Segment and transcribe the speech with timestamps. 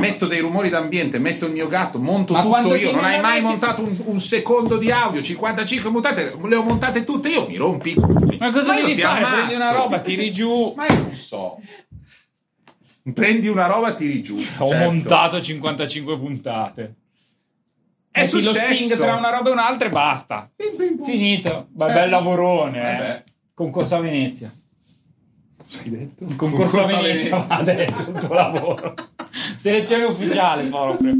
[0.00, 3.40] metto dei rumori d'ambiente, metto il mio gatto, monto Ma tutto io, non hai mai
[3.40, 7.94] montato un, un secondo di audio, 55 montate, le ho montate tutte io, mi rompi.
[8.38, 9.18] Ma cosa io devi ti fare?
[9.18, 9.34] ammazzo.
[9.36, 10.72] Prendi una roba, tiri giù.
[10.76, 11.58] Ma io non so.
[13.14, 14.36] Prendi una roba, tiri giù.
[14.58, 14.84] Ho certo.
[14.84, 16.94] montato 55 puntate.
[18.10, 18.74] È Metti lo successo.
[18.74, 20.50] sping tra una roba e un'altra e basta.
[20.56, 21.04] Pim, pim.
[21.04, 21.68] Finito.
[21.70, 22.00] Beh, Certo.
[22.00, 23.24] bel lavorone, eh.
[23.54, 24.50] Concorso a Venezia.
[25.68, 26.24] Cosa hai detto?
[26.36, 28.94] Concorso, a Venezia, ma adesso il tuo lavoro.
[29.58, 31.14] Selezione ufficiale proprio.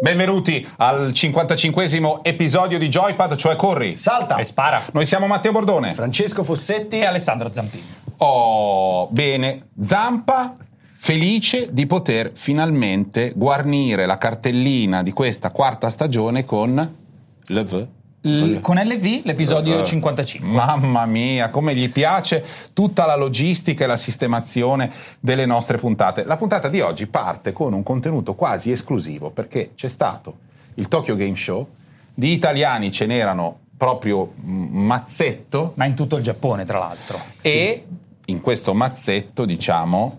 [0.00, 3.96] Benvenuti al 55esimo episodio di Joypad, cioè Corri.
[3.96, 4.36] Salta!
[4.36, 4.82] E spara.
[4.92, 5.94] Noi siamo Matteo Bordone.
[5.94, 7.84] Francesco Fossetti E Alessandro Zampini.
[8.18, 9.70] Oh, bene.
[9.82, 10.56] Zampa
[10.98, 16.94] felice di poter finalmente guarnire la cartellina di questa quarta stagione con
[17.46, 17.86] le V.
[18.24, 20.48] L- con LV l'episodio Eh, 55.
[20.48, 26.24] Mamma mia, come gli piace tutta la logistica e la sistemazione delle nostre puntate.
[26.24, 30.36] La puntata di oggi parte con un contenuto quasi esclusivo perché c'è stato
[30.74, 31.66] il Tokyo Game Show,
[32.14, 37.18] di italiani ce n'erano proprio mazzetto Ma in tutto il Giappone, tra l'altro.
[37.40, 37.84] e
[38.26, 40.18] in questo mazzetto, diciamo,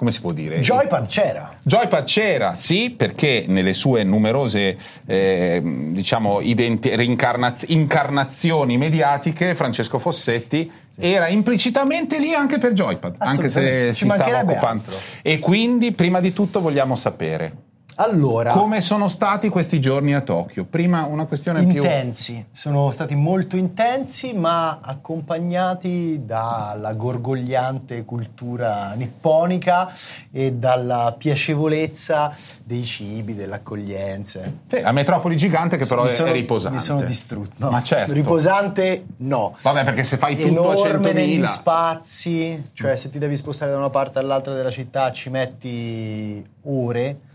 [0.00, 0.60] come si può dire?
[0.60, 1.52] Joypad c'era.
[1.62, 10.72] Joypad c'era, sì, perché nelle sue numerose eh, diciamo, identi- rincarnaz- incarnazioni mediatiche Francesco Fossetti
[10.96, 14.84] era implicitamente lì anche per Joypad, anche se ci si stava occupando.
[14.84, 14.94] altro.
[15.20, 17.68] E quindi, prima di tutto, vogliamo sapere
[18.00, 20.64] Allora, come sono stati questi giorni a Tokyo.
[20.64, 21.74] Prima una questione più...
[21.74, 29.92] intensi, sono stati molto intensi, ma accompagnati dalla gorgogliante cultura nipponica
[30.32, 32.34] e dalla piacevolezza
[32.64, 34.60] dei cibi, delle accoglienze.
[34.66, 36.76] Sì, la metropoli gigante che però Mi è, sono- riposante.
[36.78, 37.52] Mi sono distrutto.
[37.58, 38.14] No, Ma certo.
[38.14, 39.58] Riposante no.
[39.60, 41.44] Vabbè, perché se fai tutto a enorme negli 100.000...
[41.44, 47.28] spazi, cioè se ti devi spostare da una parte all'altra della città ci metti ore.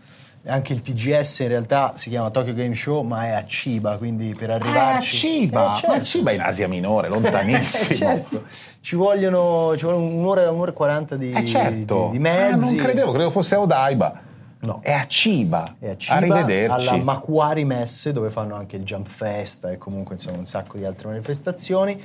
[0.47, 4.35] Anche il TGS in realtà si chiama Tokyo Game Show, ma è a Chiba, quindi
[4.37, 5.15] per Ah, arrivarci...
[5.17, 5.87] Ciba, Eh, certo.
[5.95, 7.83] ma Ciba è in Asia Minore, lontanissimo.
[7.89, 8.43] Eh, certo.
[8.79, 12.53] Ci vogliono, ci vuole un'ora, un'ora e quaranta di, Eh certo, di, di mezzi.
[12.53, 14.21] Ah, non credevo, credevo fosse a Odaiba.
[14.59, 14.79] No.
[14.83, 15.75] È a Ciba.
[15.79, 16.87] E a Chiba, Arrivederci.
[16.89, 20.85] alla Macquarie Messe dove fanno anche il Jump Fest e comunque insomma un sacco di
[20.85, 21.99] altre manifestazioni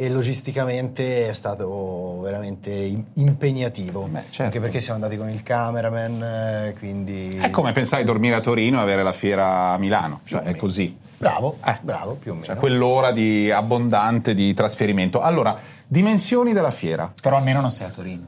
[0.00, 4.42] e logisticamente è stato veramente im- impegnativo Beh, certo.
[4.44, 8.40] anche perché siamo andati con il cameraman eh, quindi È come pensare di dormire a
[8.40, 10.96] Torino e avere la fiera a Milano, cioè è così.
[11.18, 11.76] bravo Eh.
[11.82, 15.20] bravo più o meno Cioè quell'ora di abbondante di trasferimento.
[15.20, 17.12] Allora, dimensioni della fiera.
[17.20, 18.26] Però almeno non sei a Torino.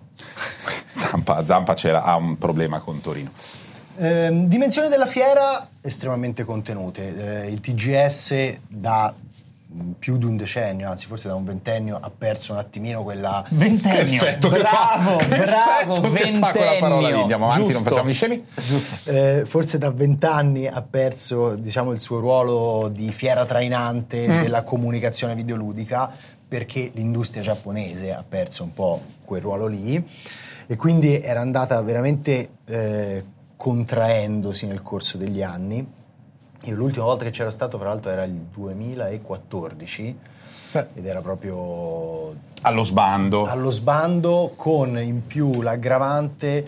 [0.95, 3.31] Zampa, Zampa c'era, ha un problema con Torino.
[3.97, 7.45] Ehm, dimensioni della fiera estremamente contenute.
[7.45, 9.13] Eh, il TGS da
[9.99, 13.45] più di un decennio, anzi forse da un ventennio, ha perso un attimino quella...
[13.51, 14.23] Ventennio.
[14.23, 15.17] Che che bravo?
[15.17, 17.21] Che bravo, che ventennio.
[17.21, 17.89] Andiamo avanti, non Giusto.
[17.89, 18.45] facciamo gli scemi?
[19.05, 25.35] Eh, forse da vent'anni ha perso diciamo, il suo ruolo di fiera trainante della comunicazione
[25.35, 26.11] videoludica
[26.47, 30.07] perché l'industria giapponese ha perso un po' quel ruolo lì
[30.67, 33.25] e quindi era andata veramente eh,
[33.57, 35.87] contraendosi nel corso degli anni.
[36.65, 40.19] Io l'ultima volta che c'ero stato, fra l'altro, era il 2014
[40.95, 43.45] ed era proprio Allo sbando.
[43.45, 46.67] allo sbando con in più l'aggravante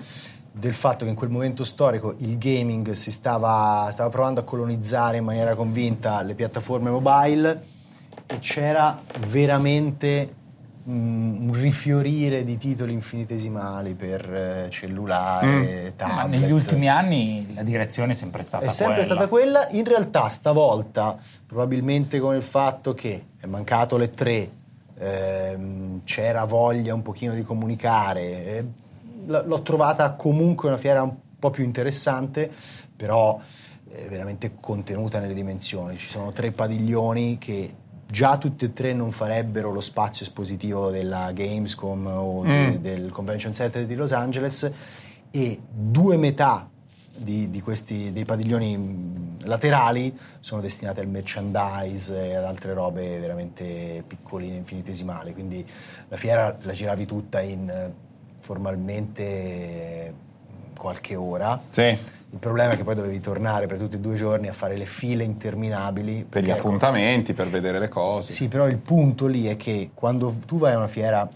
[0.50, 5.16] del fatto che in quel momento storico il gaming si stava, stava provando a colonizzare
[5.16, 7.66] in maniera convinta le piattaforme mobile
[8.26, 10.42] e c'era veramente
[10.86, 15.84] un rifiorire di titoli infinitesimali per eh, cellulare, Mm.
[15.84, 16.40] Ma tablet.
[16.40, 19.14] negli ultimi anni la direzione è sempre stata È sempre quella.
[19.14, 19.68] stata quella.
[19.70, 24.50] In realtà, stavolta, probabilmente con il fatto che è mancato le tre,
[24.98, 28.64] ehm, c'era voglia un pochino di comunicare, eh,
[29.26, 32.50] l'ho trovata comunque una fiera un po' più interessante,
[32.94, 33.40] però
[33.90, 35.96] eh, veramente contenuta nelle dimensioni.
[35.96, 37.72] Ci sono tre padiglioni che
[38.14, 42.74] già tutti e tre non farebbero lo spazio espositivo della Gamescom o de- Mm.
[42.76, 44.72] del Convention Center di Los Angeles
[45.32, 46.68] e due metà
[47.16, 53.18] di, di questi dei padiglioni mh, laterali sono destinati al merchandise e ad altre robe
[53.18, 55.32] veramente piccoline, infinitesimali.
[55.32, 55.66] Quindi
[56.08, 57.92] la fiera la giravi tutta in eh,
[58.40, 60.12] formalmente eh,
[60.78, 61.60] qualche ora.
[61.70, 61.96] Sì,
[62.34, 64.76] Il problema è che poi dovevi tornare per tutti e due i giorni a fare
[64.76, 66.26] le file interminabili.
[66.28, 68.32] per gli ecco, appuntamenti, per vedere le cose.
[68.32, 71.28] sì, però il punto lì è che quando tu vai a una fiera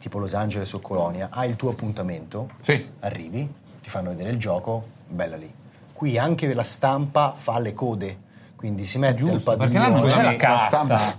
[0.00, 2.84] tipo Los Angeles o Colonia, hai il tuo appuntamento, Sì.
[3.00, 3.48] arrivi,
[3.80, 5.48] ti fanno vedere il gioco, bella lì.
[5.92, 8.16] Qui anche la stampa fa le code,
[8.64, 9.70] quindi si mette Giusto, il padiglione.
[9.72, 10.68] perché là non c'è la casta.
[10.68, 11.14] stampa,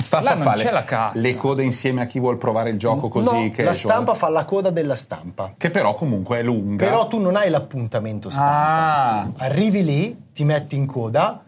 [0.00, 1.18] stampa Là non fa c'è le- la casta.
[1.18, 3.64] Le code insieme a chi vuol provare il gioco così No, casual.
[3.64, 5.54] la stampa fa la coda della stampa.
[5.56, 6.84] Che però comunque è lunga.
[6.84, 8.52] Però tu non hai l'appuntamento stampa.
[8.54, 11.42] Ah, Arrivi lì, ti metti in coda,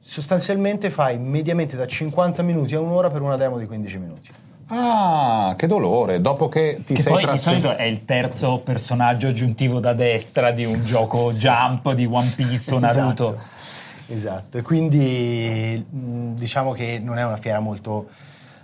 [0.00, 4.30] sostanzialmente fai mediamente da 50 minuti a un'ora per una demo di 15 minuti.
[4.68, 6.20] ah, che dolore.
[6.20, 7.62] Dopo che ti Che sei poi di trasferito.
[7.68, 12.74] solito è il terzo personaggio aggiuntivo da destra di un gioco Jump di One Piece
[12.74, 13.34] o Naruto.
[13.34, 13.62] Esatto.
[14.08, 18.08] Esatto, e quindi mh, diciamo che non è una fiera molto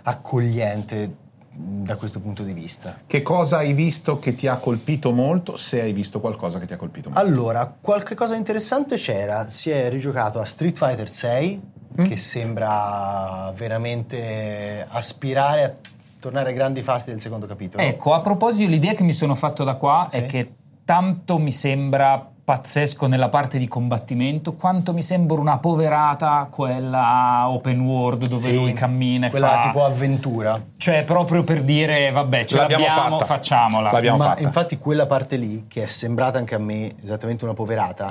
[0.03, 1.15] accogliente
[1.51, 2.99] mh, da questo punto di vista.
[3.07, 5.55] Che cosa hai visto che ti ha colpito molto?
[5.57, 7.23] Se hai visto qualcosa che ti ha colpito molto.
[7.23, 11.61] Allora, qualche cosa interessante c'era, si è rigiocato a Street Fighter 6
[12.07, 15.73] che sembra veramente aspirare a
[16.19, 17.83] tornare ai grandi fasti del secondo capitolo.
[17.83, 20.17] Ecco, a proposito, l'idea che mi sono fatto da qua Sì.
[20.17, 20.53] è che
[20.85, 27.79] tanto mi sembra pazzesco nella parte di combattimento, quanto mi sembra una poverata quella open
[27.81, 29.61] world dove Sì, lui cammina e quella fa...
[29.67, 30.61] tipo avventura.
[30.77, 33.25] Cioè, proprio per dire, vabbè, ce L'abbiamo l'abbiamo, fatta.
[33.33, 33.91] facciamola.
[33.91, 34.41] L'abbiamo Ma fatta.
[34.41, 38.07] infatti quella parte lì, che è sembrata anche a me esattamente una poverata,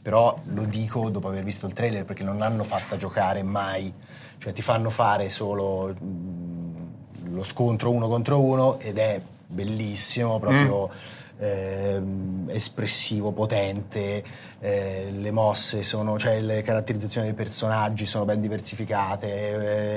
[0.00, 3.92] però lo dico dopo aver visto il trailer perché non l'hanno fatta giocare mai,
[4.38, 10.88] cioè ti fanno fare solo mm, lo scontro uno contro uno ed è bellissimo, proprio
[11.38, 14.22] ehm, espressivo, potente,
[14.60, 19.26] eh, le mosse sono, cioè le caratterizzazioni dei personaggi sono ben diversificate,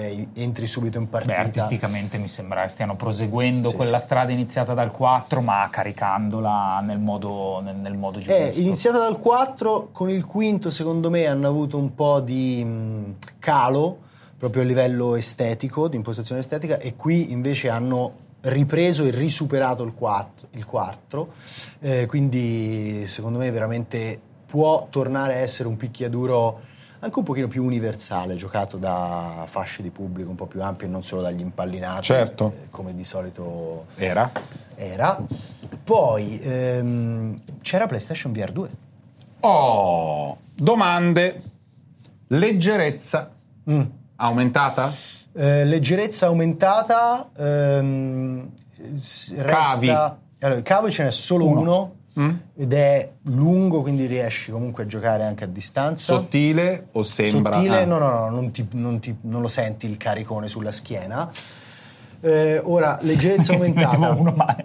[0.09, 1.39] eh, entri subito in Beh, partita.
[1.39, 4.05] artisticamente mi sembra che stiano proseguendo Sì, quella sì.
[4.05, 8.33] strada iniziata dal 4, ma caricandola nel modo, nel, nel modo giusto.
[8.33, 13.15] È iniziata dal 4, con il quinto secondo me hanno avuto un po' di mh,
[13.39, 19.83] calo proprio a livello estetico, di impostazione estetica e qui invece hanno ripreso e risuperato
[19.83, 21.33] il 4, il 4
[21.79, 26.61] eh, quindi secondo me veramente può tornare a essere un picchiaduro
[27.03, 30.89] anche un pochino più universale, giocato da fasce di pubblico un po' più ampie e
[30.89, 32.53] non solo dagli impallinati, Certo.
[32.63, 34.29] eh, come di solito Era?
[34.75, 35.17] era.
[35.83, 38.69] Poi ehm, c'era PlayStation VR 2.
[39.41, 41.41] Oh, domande.
[42.27, 43.31] Leggerezza
[43.69, 43.81] Mm.
[44.17, 44.91] aumentata?
[45.33, 47.29] Eh, leggerezza aumentata.
[47.37, 48.49] ehm,
[49.45, 49.87] Cavi.
[49.87, 51.59] resta- Allora, il cavo ce n'è solo Uno.
[51.61, 52.31] uno, Mm?
[52.57, 56.13] ed è lungo, quindi riesci comunque a giocare anche a distanza.
[56.15, 57.53] Sottile o sembra?
[57.53, 57.85] Sottile, ah.
[57.85, 61.29] no, no, no, non, ti- non ti- non lo senti il caricone sulla schiena.
[62.19, 64.09] Eh, ora, leggerezza aumentata.
[64.11, 64.55] uno, ma-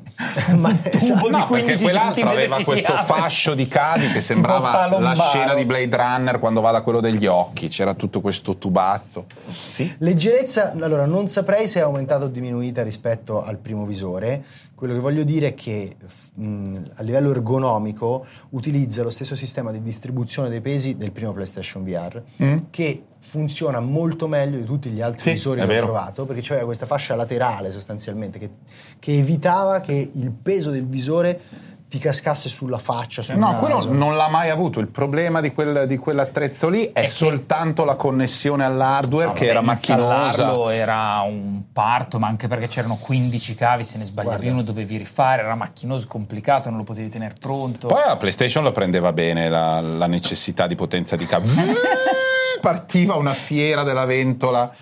[0.56, 1.26] Ma- un tubo esatto.
[1.26, 1.46] di No, perché
[1.76, 6.38] 15 quell'altro aveva di questo fascio di cavi che sembrava la scena di Blade Runner
[6.38, 9.26] quando va da quello degli occhi, c'era tutto questo tubazzo.
[9.50, 9.94] Sì?
[9.98, 14.44] Leggerezza, allora non saprei se è aumentata o diminuita rispetto al primo visore.
[14.74, 15.96] Quello che voglio dire è che
[16.34, 21.82] mh, a livello ergonomico utilizza lo stesso sistema di distribuzione dei pesi del primo PlayStation
[21.82, 22.56] VR, Mm.
[22.70, 26.42] che funziona molto meglio di tutti gli altri Sì, visori è che ho provato, perché
[26.42, 28.50] c'era questa fascia laterale sostanzialmente che,
[28.98, 31.40] che evitava che il peso del visore
[31.88, 33.92] ti cascasse sulla faccia, sul No, quello naso.
[33.92, 34.80] non l'ha mai avuto.
[34.80, 39.38] Il problema di, quel- di quell'attrezzo lì è, che- soltanto la connessione all'hardware No, che
[39.46, 40.72] vabbè, era macchinosa.
[40.74, 44.52] era un parto, ma anche perché c'erano 15 cavi, se ne sbagliavi Guarda.
[44.52, 47.86] uno dovevi rifare, era macchinoso, complicato, non lo potevi tenere pronto.
[47.86, 51.48] Poi la PlayStation lo prendeva bene la, la necessità di potenza di cavi.
[52.60, 54.72] Partiva una fiera della ventola.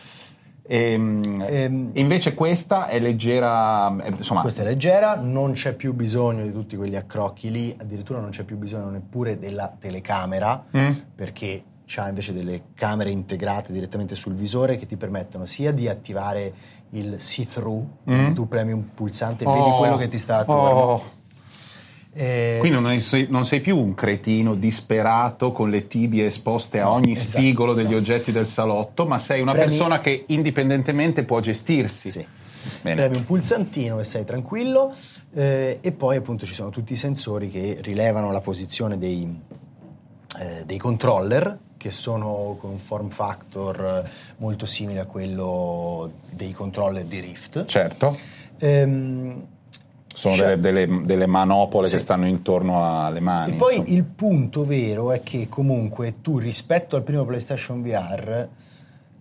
[0.66, 6.42] Ehm, Ehm, invece questa è leggera, eh, insomma, Questa è leggera, non c'è più bisogno
[6.42, 10.90] di tutti quegli accrocchi lì, addirittura non c'è più bisogno neppure della telecamera, Mm.
[11.14, 16.52] perché c'ha invece delle camere integrate direttamente sul visore che ti permettono sia di attivare
[16.92, 19.72] il see-through, quindi tu premi un pulsante e vedi Mm.
[19.72, 20.62] Oh, quello che ti sta attorno.
[20.80, 21.04] oh.
[22.16, 26.88] Eh, Quindi non sei, non sei più un cretino disperato con le tibie esposte a
[26.90, 27.96] ogni esatto, spigolo degli no.
[27.96, 32.10] oggetti del salotto, ma sei una Premi- persona che indipendentemente può gestirsi.
[32.10, 32.24] Sì.
[32.80, 33.02] Bene.
[33.02, 34.94] Premi un pulsantino e sei tranquillo
[35.34, 39.28] eh, e poi appunto ci sono tutti i sensori che rilevano la posizione dei,
[40.38, 47.04] eh, dei controller che sono con un form factor molto simile a quello dei controller
[47.04, 47.66] di Rift.
[47.66, 48.16] Certo,
[48.58, 49.46] Ehm,
[50.14, 51.96] sono Cioè- delle, delle- delle manopole Sì.
[51.96, 53.52] che stanno intorno alle mani.
[53.52, 53.96] E poi insomma.
[53.96, 58.48] il punto vero è che comunque tu rispetto al primo PlayStation VR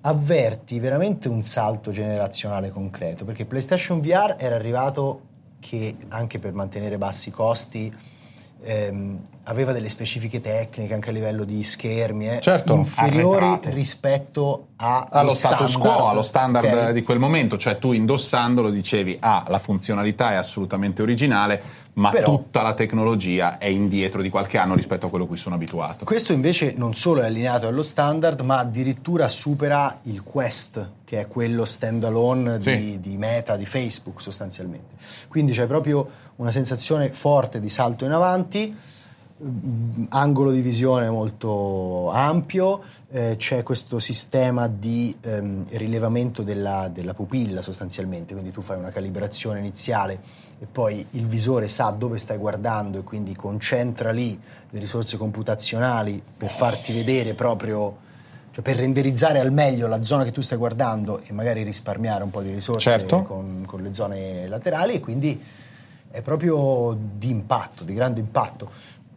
[0.01, 5.21] avverti veramente un salto generazionale concreto, perché PlayStation VR era arrivato
[5.59, 7.93] che anche per mantenere bassi costi
[8.65, 13.71] ehm, aveva delle specifiche tecniche anche a livello di schermi eh, Certo, inferiori arretrate.
[13.75, 16.89] rispetto a allo status quo, allo standard ok?
[16.91, 21.61] di quel momento, cioè tu indossandolo dicevi ah la funzionalità è assolutamente originale,
[21.93, 25.37] ma Però- tutta la tecnologia è indietro di qualche anno rispetto a quello a cui
[25.37, 26.05] sono abituato.
[26.05, 31.27] Questo invece non solo è allineato allo standard, ma addirittura supera il Quest, che è
[31.27, 32.77] quello standalone Sì.
[32.77, 34.95] di, di Meta, di Facebook sostanzialmente.
[35.27, 38.75] Quindi c'è proprio una sensazione forte di salto in avanti,
[40.09, 47.61] angolo di visione molto ampio, eh, c'è questo sistema di ehm, rilevamento della, della pupilla
[47.61, 50.19] sostanzialmente, quindi tu fai una calibrazione iniziale
[50.59, 56.21] e poi il visore sa dove stai guardando e quindi concentra lì le risorse computazionali
[56.37, 57.97] per farti vedere proprio,
[58.51, 62.29] cioè per renderizzare al meglio la zona che tu stai guardando e magari risparmiare un
[62.29, 63.23] po' di risorse Certo.
[63.23, 65.41] con, con le zone laterali e quindi
[66.13, 68.69] è proprio di impatto, di grande impatto.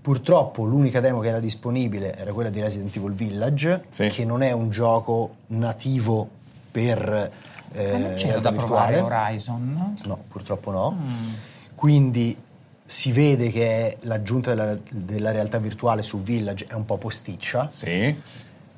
[0.07, 4.07] Purtroppo l'unica demo che era disponibile era quella di Resident Evil Village, Sì.
[4.07, 6.29] che non è un gioco nativo
[6.71, 7.33] per
[7.73, 9.25] eh, Ma non c'era realtà da provare virtuale.
[9.27, 9.97] Horizon?
[10.05, 10.93] No, purtroppo no.
[10.93, 11.33] Mm.
[11.75, 12.37] Quindi
[12.85, 18.17] si vede che l'aggiunta della, della realtà virtuale su Village è un po' posticcia, Sì.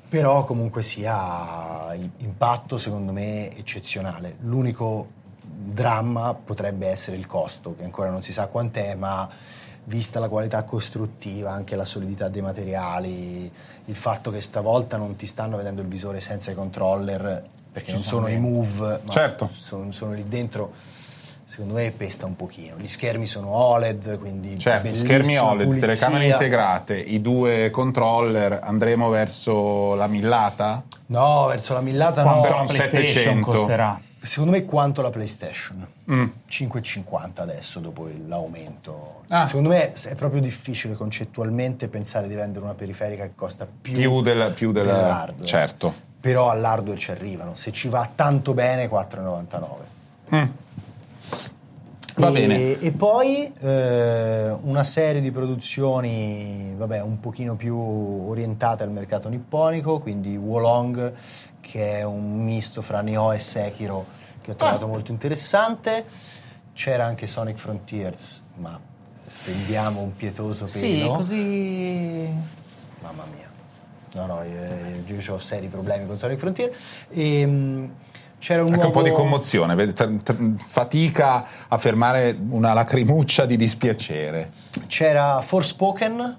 [0.09, 4.37] però comunque sia impatto secondo me eccezionale.
[4.41, 5.07] L'unico
[5.43, 9.29] dramma potrebbe essere il costo, che ancora non si sa quant'è, ma
[9.89, 13.51] vista la qualità costruttiva, anche la solidità dei materiali,
[13.85, 17.43] il fatto che stavolta non ti stanno vedendo il visore senza i controller,
[17.73, 19.49] perché Ci non sono sono i move, ma Certo.
[19.51, 20.73] sono, sono lì dentro,
[21.43, 22.75] secondo me pesta un pochino.
[22.77, 25.87] Gli schermi sono OLED, quindi Certo, schermi OLED, pulizia.
[25.87, 30.83] telecamere integrate, i due controller, andremo verso la millata?
[31.07, 32.27] No, verso la millata no.
[32.29, 33.51] Quanto però la un PlayStation 700.
[33.51, 33.99] costerà?
[34.21, 35.85] Secondo me quanto la PlayStation.
[36.11, 36.25] Mm.
[36.49, 39.21] 5,50 adesso dopo l'aumento.
[39.29, 39.47] Ah.
[39.47, 44.21] Secondo me è proprio difficile concettualmente pensare di vendere una periferica che costa più, Più
[44.21, 45.45] del, più del- dell'hardware.
[45.45, 45.93] certo.
[46.19, 47.55] Però all'hardware ci arrivano.
[47.55, 50.35] Se ci va tanto bene, 4,99.
[50.35, 50.43] Mm.
[52.19, 52.79] Va e, bene.
[52.79, 59.99] E poi eh, una serie di produzioni, vabbè, un pochino più orientate al mercato nipponico,
[59.99, 61.13] quindi Wolong,
[61.61, 64.05] che è un misto fra Nioh e Sekiro,
[64.41, 64.87] che ho trovato Ah.
[64.89, 66.05] molto interessante.
[66.73, 68.79] C'era anche Sonic Frontiers, ma
[69.25, 71.11] stendiamo un pietoso Sì, pelo.
[71.13, 72.29] così...
[73.01, 73.47] Mamma mia.
[74.13, 74.61] No, no, io,
[75.21, 76.75] io ho seri problemi con Sonic Frontier.
[77.09, 77.91] E, mh,
[78.39, 79.93] c'era un Anche un po' di nuovo- commozione,
[80.57, 84.51] fatica a fermare una lacrimuccia di dispiacere.
[84.87, 86.37] C'era Forspoken.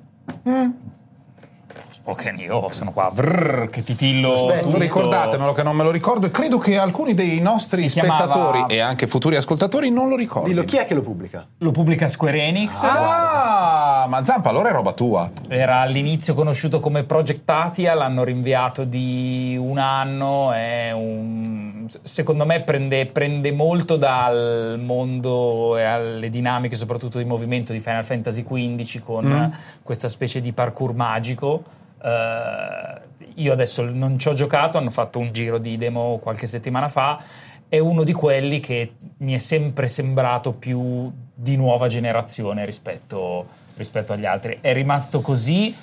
[1.89, 4.33] Spoken io sono qua, vrrr, che titillo.
[4.33, 4.79] Aspetta.
[4.79, 8.65] Ricordatemelo che non me lo ricordo e credo che alcuni dei nostri Si chiamava- spettatori
[8.75, 10.55] e anche futuri ascoltatori non lo ricordino.
[10.55, 11.47] Dillo, chi è che lo pubblica?
[11.59, 12.83] Lo pubblica Square Enix.
[12.83, 15.29] Ah, ma Zampa, allora è roba tua.
[15.49, 20.53] Era all'inizio conosciuto come Project Atia, l'hanno rinviato di un anno.
[20.53, 21.70] È un-
[22.03, 28.05] secondo me prende, prende molto dal mondo e alle dinamiche, soprattutto di movimento di Final
[28.05, 29.51] Fantasy XV, con Mm.
[29.83, 31.63] questa specie di parkour magico.
[32.03, 33.01] Eh,
[33.35, 37.21] io adesso non ci ho giocato, hanno fatto un giro di demo qualche settimana fa.
[37.69, 44.13] È uno di quelli che mi è sempre sembrato più di nuova generazione rispetto, rispetto
[44.13, 44.59] agli altri.
[44.61, 45.75] È rimasto così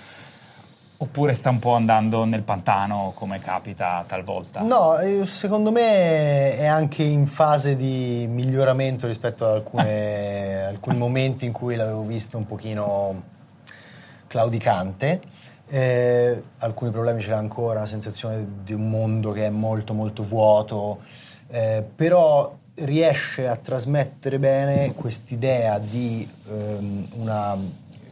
[1.00, 4.62] oppure sta un po' andando nel pantano come capita talvolta?
[4.62, 11.46] No, eh, secondo me è anche in fase di miglioramento rispetto ad alcune- alcuni momenti
[11.46, 13.24] in cui l'avevo visto un pochino
[14.28, 15.22] claudicante.
[15.70, 20.24] Eh, alcuni problemi ce l'ha ancora, la sensazione di un mondo che è molto molto
[20.24, 21.02] vuoto,
[21.50, 27.58] eh, però riesce a trasmettere bene quest'idea di ehm, una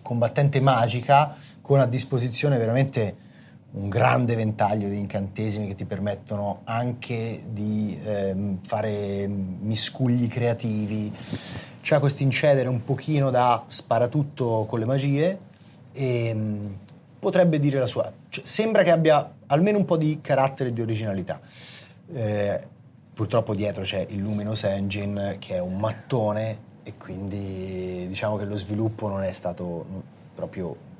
[0.01, 1.35] combattente magica
[1.65, 3.15] con a disposizione veramente
[3.71, 11.11] un grande ventaglio di incantesimi che ti permettono anche di ehm, fare miscugli creativi.
[11.81, 15.39] C'ha questo incedere un pochino da sparatutto con le magie
[15.91, 16.65] e mm,
[17.17, 18.13] potrebbe dire la sua.
[18.29, 21.39] Cioè, sembra che abbia almeno un po' di carattere e di originalità.
[22.13, 22.61] Eh,
[23.11, 28.55] purtroppo dietro c'è il Luminous Engine che è un mattone e quindi diciamo che lo
[28.55, 30.03] sviluppo non è stato
[30.35, 30.93] proprio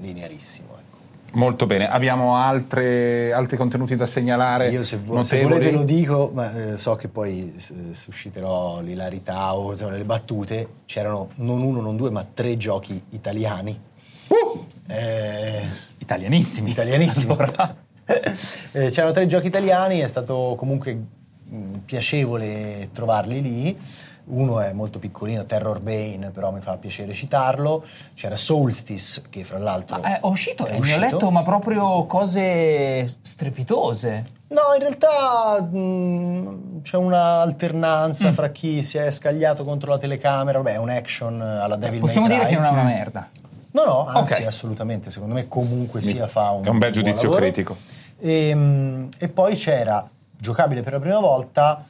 [0.00, 0.68] linearissimo.
[0.78, 1.36] ecco.
[1.36, 4.70] Molto bene, abbiamo altre- altri contenuti da segnalare.
[4.70, 9.54] Io se, vo- se volete lo dico, ma eh, so che poi eh, susciterò l'ilarità
[9.54, 10.68] o insomma, le battute.
[10.86, 13.78] C'erano non uno, non due, ma tre giochi italiani.
[14.28, 14.60] Uh!
[14.90, 15.62] Eh,
[15.98, 16.70] Italianissimi.
[16.70, 17.32] italianissimi.
[17.32, 17.76] Allora.
[18.72, 20.94] Eh, c'erano tre giochi italiani, è stato comunque
[21.44, 23.78] mh, piacevole trovarli lì.
[24.30, 27.84] Uno è molto piccolino, Terror Bane, però mi fa piacere citarlo.
[28.14, 32.04] C'era Solstice, che fra l'altro Eh, è uscito, è e ne ho letto, ma proprio
[32.06, 34.36] cose strepitose.
[34.48, 40.58] No, in realtà mh, c'è un'alternanza fra chi si è scagliato contro la telecamera.
[40.58, 42.56] Vabbè, è un action alla Devil Possiamo May dire Cry.
[42.56, 43.28] che non è una merda.
[43.70, 44.46] No, no, anzi, Ok.
[44.46, 45.10] assolutamente.
[45.10, 47.40] Secondo me, comunque sia, fa un, È un bel giudizio lavoro.
[47.40, 47.76] critico.
[48.18, 50.06] E, mh, e poi c'era,
[50.36, 51.84] giocabile per la prima volta,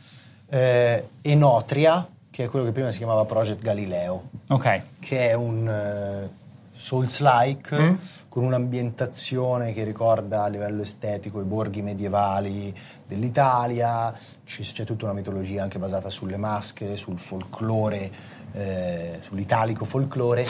[0.51, 2.07] eh, Enotria,
[2.39, 4.83] che è quello che prima si chiamava Project Galileo Ok.
[5.01, 6.31] che è un eh,
[6.77, 7.95] Souls-like Mm.
[8.29, 12.73] con un'ambientazione che ricorda a livello estetico i borghi medievali
[13.05, 14.15] dell'Italia,
[14.45, 18.09] ci- c'è tutta una mitologia anche basata sulle maschere, sul folklore,
[18.53, 20.47] eh, sull'italico folklore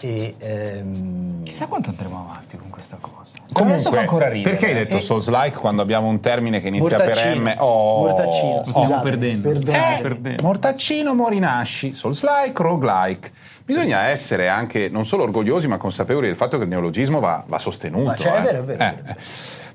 [0.00, 3.40] e ehm, Chissà quanto andremo avanti con questa cosa.
[3.54, 4.50] Comunque, Adesso fa ancora ridere.
[4.50, 7.40] perché hai detto Eh, Souls-like quando abbiamo un termine che inizia per Mortaccino.
[7.42, 7.54] M?
[7.58, 9.48] Oh, Mortaccino, Lo stiamo perdendo.
[9.48, 9.98] perdonate.
[9.98, 10.42] Eh, perdendo.
[10.42, 13.32] Mortaccino, Morinasci, Souls-like, roguelike.
[13.64, 17.58] Bisogna essere anche non solo orgogliosi, ma consapevoli del fatto che il neologismo va, va
[17.58, 18.04] sostenuto.
[18.04, 18.42] Ma cioè, è eh.
[18.42, 19.08] vero, è vero, Eh, è vero.
[19.18, 19.22] eh.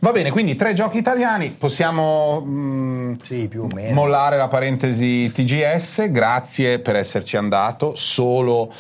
[0.01, 1.49] Va bene, quindi tre giochi italiani.
[1.51, 3.93] Possiamo mm, Sì, più o meno.
[3.95, 6.09] mollare la parentesi TGS.
[6.11, 8.71] Grazie per esserci andato solo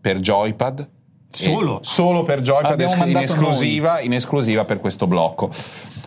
[0.00, 0.88] per Joypad.
[1.32, 1.76] Solo?
[1.80, 5.50] E- solo per Joypad Abbiamo in esclusiva, in esclusiva per questo blocco.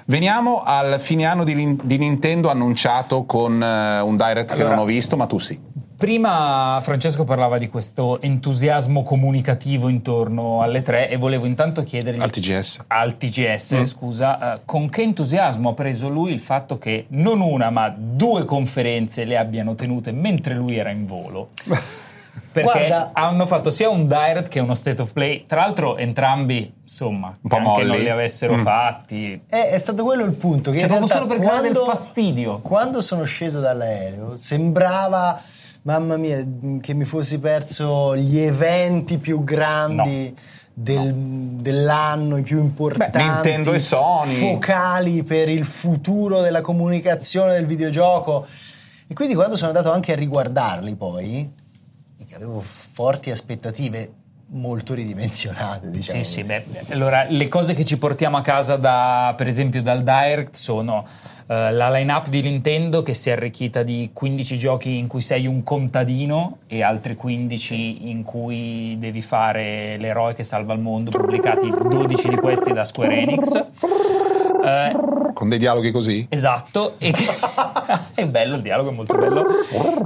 [0.07, 4.83] Veniamo al fine anno di, di Nintendo annunciato con eh, un direct che Allora- non
[4.83, 5.59] ho visto, ma tu sì.
[5.97, 12.29] Prima Francesco parlava di questo entusiasmo comunicativo intorno alle tre e volevo intanto chiedergli Al
[12.29, 12.83] TGS.
[12.87, 13.83] al TGS, Mm.
[13.85, 18.43] scusa, eh, con che entusiasmo ha preso lui il fatto che non una ma due
[18.43, 21.49] conferenze le abbiano tenute mentre lui era in volo?
[22.51, 26.73] Perché Guarda- hanno fatto sia un direct che uno state of play, tra l'altro entrambi,
[26.81, 28.03] insomma, Un po' che anche non molli.
[28.03, 28.63] li avessero Mm.
[28.63, 29.41] fatti.
[29.47, 30.71] È, è stato quello il punto.
[30.71, 32.59] Che Cioè, proprio solo per creare del fastidio.
[32.59, 35.41] Quando sono sceso dall'aereo sembrava,
[35.83, 36.43] mamma mia,
[36.81, 40.35] che mi fossi perso gli eventi più grandi.
[40.77, 44.39] del- dell'anno, i più importanti, Beh, Nintendo e Sony.
[44.51, 48.45] focali per il futuro della comunicazione del videogioco.
[49.07, 51.49] E quindi quando sono andato anche a riguardarli poi,
[52.35, 54.11] che avevo forti aspettative
[54.47, 56.21] molto ridimensionate, diciamo.
[56.21, 56.47] Sì, sì, così.
[56.67, 61.05] beh, allora le cose che ci portiamo a casa da, per esempio dal Direct sono
[61.47, 65.47] eh, la line-up di Nintendo che si è arricchita di 15 giochi in cui sei
[65.47, 71.69] un contadino e altri 15 in cui devi fare l'eroe che salva il mondo, pubblicati
[71.69, 73.53] 12 di questi da Square Enix.
[74.65, 74.95] Eh,
[75.33, 76.25] Con dei dialoghi così?
[76.29, 77.23] Esatto, e che-
[78.13, 79.45] è bello il dialogo, è molto bello.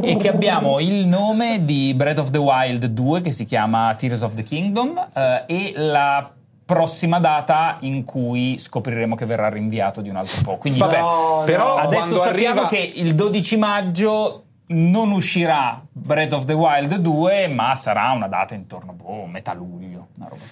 [0.02, 4.22] E che abbiamo il nome di Breath of the Wild 2 che si chiama Tears
[4.22, 6.32] of the Kingdom eh, e la
[6.66, 10.58] prossima data in cui scopriremo che verrà rinviato di un altro po'.
[10.58, 12.68] Quindi Vabbè, No, però adesso sappiamo arriva...
[12.68, 18.54] che il 12 maggio non uscirà Breath of the Wild 2, ma sarà una data
[18.54, 19.99] intorno a metà luglio.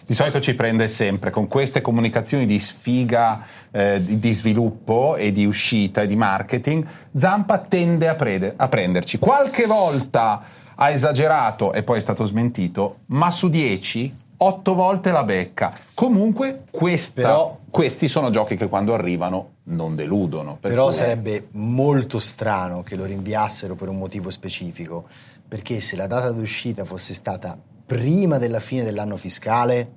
[0.05, 5.31] Di solito ci prende sempre con queste comunicazioni di sfiga eh, di, di sviluppo e
[5.31, 6.85] di uscita e di marketing.
[7.15, 9.19] Zampa tende a, prede- a prenderci.
[9.19, 10.41] Qualche volta
[10.75, 15.73] ha esagerato e poi è stato smentito, ma su 10, 8 volte la becca.
[15.93, 20.57] Comunque, questa- Però- questi sono giochi che quando arrivano non deludono.
[20.61, 25.07] per Però cui- sarebbe molto strano che lo rinviassero per un motivo specifico,
[25.47, 29.91] perché se la data d'uscita fosse stata prima della fine dell'anno fiscale,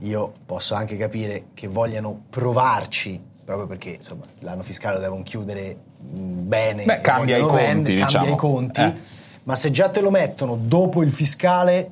[0.00, 5.76] io posso anche capire che vogliano provarci, proprio perché insomma, l'anno fiscale lo devono chiudere
[6.00, 8.34] mh, bene, Beh, cambia i conti, vendere, cambia diciamo.
[8.34, 8.94] i conti, Eh.
[9.44, 11.90] ma se già te lo mettono dopo il fiscale,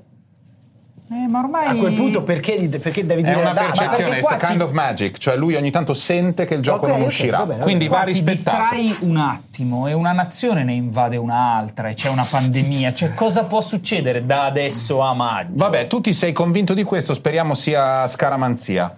[1.13, 3.53] Eh, ma ormai a quel punto perché, gli de- perché devi È dire una la
[3.53, 3.73] data?
[3.85, 6.87] percezione, it's a kind ti- of magic, cioè lui ogni tanto sente che il gioco
[6.87, 8.75] Ok, non uscirà, va bene, va quindi va Qua ti rispettato.
[8.75, 12.93] distrai un attimo e una nazione ne invade un'altra e c'è una pandemia.
[12.93, 15.51] Cioè, cosa può succedere da adesso a maggio?
[15.57, 18.97] Vabbè, tu ti sei convinto di questo, speriamo sia scaramanzia.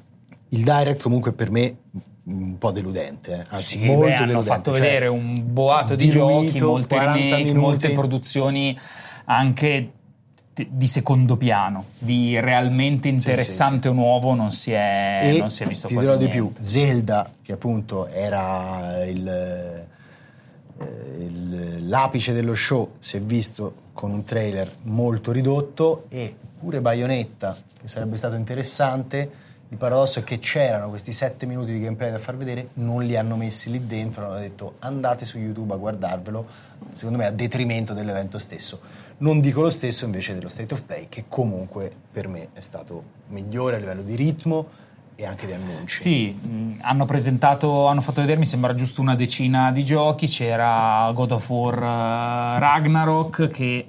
[0.50, 1.76] Il direct comunque per me
[2.24, 3.44] un po' deludente, eh.
[3.48, 4.48] anzi Sì, molto beh, hanno deludente.
[4.54, 8.78] fatto cioè, vedere un boato di diluito, giochi, molte 40 remake, molte produzioni
[9.24, 9.90] anche
[10.64, 15.62] di- di secondo piano, di realmente interessante o nuovo non si è, e non si
[15.62, 16.52] è visto ti quasi dirò di niente.
[16.60, 19.86] più, Zelda che appunto era il, eh,
[21.18, 27.56] il- l'apice dello show, si è visto con un trailer molto ridotto e pure Bayonetta
[27.80, 29.40] che sarebbe stato interessante.
[29.68, 33.16] Il paradosso è che c'erano questi sette minuti di gameplay da far vedere, non li
[33.16, 36.46] hanno messi lì dentro, hanno detto andate su YouTube a guardarvelo,
[36.92, 38.80] secondo me a detrimento dell'evento stesso.
[39.22, 43.04] Non dico lo stesso invece dello State of Play, che comunque per me è stato
[43.28, 44.66] migliore a livello di ritmo
[45.14, 46.00] e anche di annunci.
[46.00, 51.30] Sì, hanno presentato, hanno fatto vedere, mi sembra giusto una decina di giochi, c'era God
[51.30, 53.88] of War eh, Ragnarok che,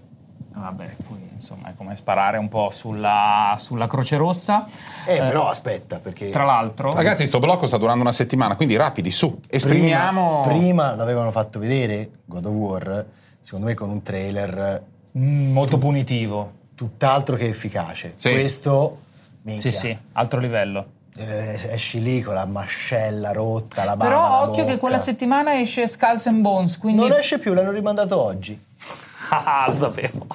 [0.54, 4.66] vabbè, poi insomma è come sparare un po' sulla, sulla Croce Rossa.
[5.08, 9.10] Eh, però aspetta, perché Tra l'altro, Ragazzi, sto blocco sta durando una settimana, quindi rapidi,
[9.10, 10.44] su, esprimiamo...
[10.44, 13.06] prima, prima l'avevano fatto vedere God of War,
[13.40, 16.62] secondo me con un trailer molto punitivo.
[16.76, 18.14] tutt'altro che efficace.
[18.16, 18.32] Sì.
[18.32, 18.98] Questo,
[19.44, 20.86] minchia, Sì, sì, altro livello.
[21.16, 25.88] eh, esci lì con la mascella rotta, la bava Però occhio che quella settimana esce
[25.88, 27.08] Skulls and Bones, quindi...
[27.08, 28.60] Non esce più, l'hanno rimandato oggi.
[29.30, 30.28] Ah, lo sapevo.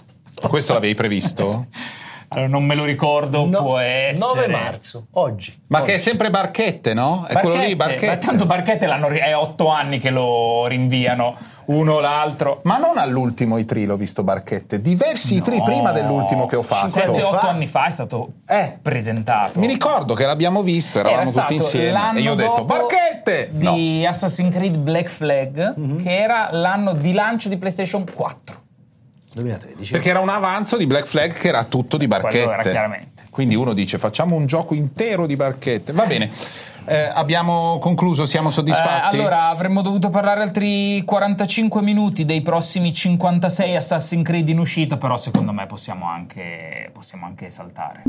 [0.48, 1.66] Questo l'avevi previsto?
[2.30, 4.34] Allora, non me lo ricordo, No, può essere...
[4.34, 5.58] 9 marzo, oggi.
[5.68, 5.86] Ma Oggi.
[5.90, 7.24] che è sempre Barchette, no?
[7.26, 8.18] È quello lì, Ma Barchette.
[8.18, 11.34] tanto Barchette l'hanno è otto anni che lo rinviano,
[11.66, 12.60] uno o l'altro.
[12.64, 15.64] Ma non all'ultimo I3 l'ho visto Barchette, diversi I3 No.
[15.64, 16.88] prima dell'ultimo che ho fatto.
[16.88, 17.48] 7-8 fa.
[17.48, 18.78] anni fa è stato Eh.
[18.82, 19.58] presentato.
[19.58, 23.50] Mi ricordo che l'abbiamo visto, eravamo Era tutti insieme e io ho detto Barchette!
[23.52, 23.72] No.
[23.72, 28.66] di Assassin's Creed Black Flag, che era l'anno di lancio di PlayStation 4.
[29.42, 29.92] 2013.
[29.92, 32.44] Perché era un avanzo di Black Flag che era tutto di Barchette.
[32.44, 33.22] Quello era chiaramente.
[33.31, 35.92] Quindi uno dice facciamo un gioco intero di Barchette.
[35.92, 36.31] Va bene.
[36.87, 39.16] Eh, abbiamo concluso, siamo Eh, soddisfatti?
[39.16, 45.18] allora, avremmo dovuto parlare altri 45 minuti dei prossimi 56 Assassin's Creed in uscita, però
[45.18, 48.03] secondo me possiamo anche, possiamo anche saltare.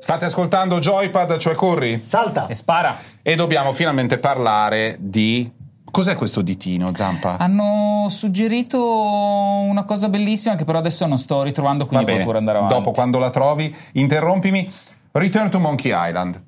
[0.00, 2.00] State ascoltando Joypad, cioè corri?
[2.02, 2.46] Salta!
[2.46, 2.96] E spara.
[3.22, 5.50] E dobbiamo finalmente parlare di...
[5.96, 7.38] Cos'è questo ditino, Zampa?
[7.38, 12.26] Hanno suggerito una cosa bellissima che però adesso non sto ritrovando, Va quindi bene, puoi
[12.26, 12.74] pure andare avanti.
[12.74, 14.70] dopo quando la trovi, interrompimi.
[15.12, 16.42] Return to Monkey Island.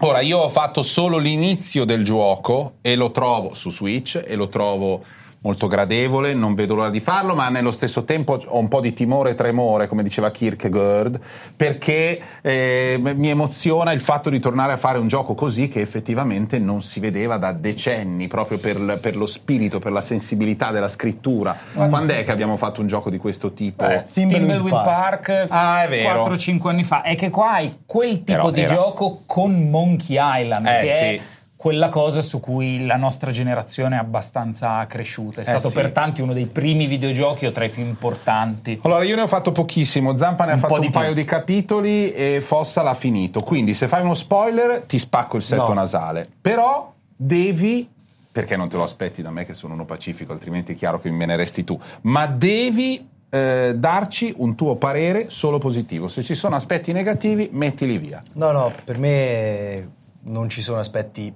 [0.00, 4.48] Ora, io ho fatto solo l'inizio del gioco e lo trovo su Switch e lo
[4.48, 5.04] trovo
[5.42, 8.92] molto gradevole, non vedo l'ora di farlo, ma nello stesso tempo ho un po' di
[8.92, 11.20] timore e tremore, come diceva Kierkegaard,
[11.56, 16.58] perché eh, mi emoziona il fatto di tornare a fare un gioco così che effettivamente
[16.58, 21.56] non si vedeva da decenni, proprio per, per lo spirito, per la sensibilità della scrittura.
[21.74, 23.84] Quando è che abbiamo fatto un gioco di questo tipo?
[23.84, 26.24] Eh, Thimbleweed Thimbleweed Park, Ah, è vero.
[26.24, 27.02] 4-5 anni fa.
[27.02, 30.88] È che qua hai quel tipo Però di era- gioco con Monkey Island, Eh, che
[30.88, 31.04] sì.
[31.04, 31.20] è
[31.62, 35.42] quella cosa su cui la nostra generazione è abbastanza cresciuta.
[35.42, 35.76] È stato Eh, sì.
[35.76, 38.80] per tanti uno dei primi videogiochi o tra i più importanti.
[38.82, 40.90] Allora, io ne ho fatto pochissimo, Zampa ne ha fatto un più.
[40.90, 43.42] paio di capitoli e Fossa l'ha finito.
[43.42, 45.74] Quindi, se fai uno spoiler, ti spacco il setto No.
[45.74, 46.28] nasale.
[46.40, 47.88] Però devi,
[48.32, 51.12] perché non te lo aspetti da me che sono uno pacifico, altrimenti è chiaro che
[51.12, 56.08] me ne resti tu, ma devi eh, darci un tuo parere solo positivo.
[56.08, 58.20] Se ci sono aspetti negativi, mettili via.
[58.32, 59.88] No, no, per me
[60.24, 61.32] non ci sono aspetti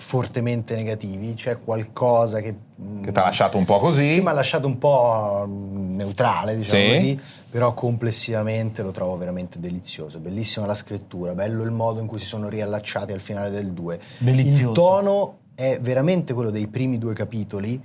[0.00, 2.54] fortemente negativi, c'è qualcosa che,
[3.02, 4.14] Che ti ha lasciato un po' così.
[4.14, 6.88] che mi ha lasciato un po' mm, neutrale, diciamo Sì.
[6.90, 10.18] così, però complessivamente lo trovo veramente delizioso.
[10.18, 14.00] Bellissima la scrittura, bello il modo in cui si sono riallacciati al finale del 2.
[14.18, 14.68] Delizioso.
[14.68, 17.80] Il tono è veramente quello dei primi due capitoli,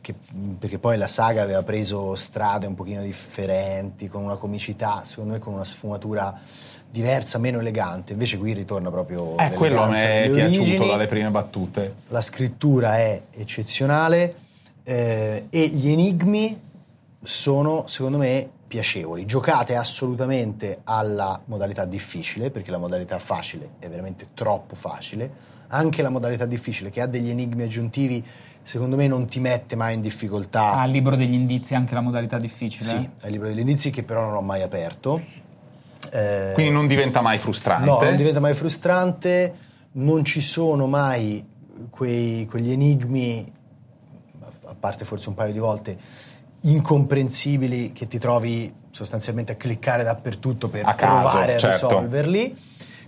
[0.00, 0.14] che-
[0.58, 5.38] perché poi la saga aveva preso strade un pochino differenti, con una comicità, secondo me
[5.38, 6.38] con una sfumatura
[6.90, 8.12] diversa, meno elegante.
[8.12, 10.86] Invece qui ritorna proprio Eh, quello a me è piaciuto origini.
[10.88, 11.94] dalle prime battute.
[12.08, 14.34] La scrittura è eccezionale
[14.82, 16.58] eh, e gli enigmi
[17.22, 19.24] sono, secondo me, piacevoli.
[19.26, 25.48] Giocate assolutamente alla modalità difficile, perché la modalità facile è veramente troppo facile.
[25.68, 28.24] Anche la modalità difficile, che ha degli enigmi aggiuntivi,
[28.70, 30.74] secondo me non ti mette mai in difficoltà.
[30.74, 32.84] Ha il libro degli indizi anche la modalità difficile?
[32.84, 35.20] Sì, è il libro degli indizi che però non ho mai aperto.
[36.12, 37.84] Eh, Quindi non diventa mai frustrante.
[37.84, 39.54] No, non diventa mai frustrante,
[39.92, 41.44] non ci sono mai
[41.90, 43.52] quei- quegli enigmi,
[44.66, 45.98] a parte forse un paio di volte,
[46.60, 51.88] incomprensibili che ti trovi sostanzialmente a cliccare dappertutto per A caso, provare a certo.
[51.88, 52.56] risolverli.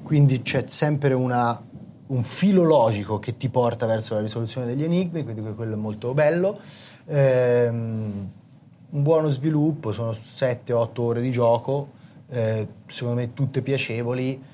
[0.02, 1.60] Quindi c'è sempre una-
[2.06, 6.12] un filo logico che ti porta verso la risoluzione degli enigmi, quindi quello è molto
[6.12, 6.58] bello.
[7.06, 8.30] Ehm,
[8.90, 11.88] un buono sviluppo, sono 7-8 ore di gioco,
[12.30, 14.50] eh, secondo me tutte piacevoli.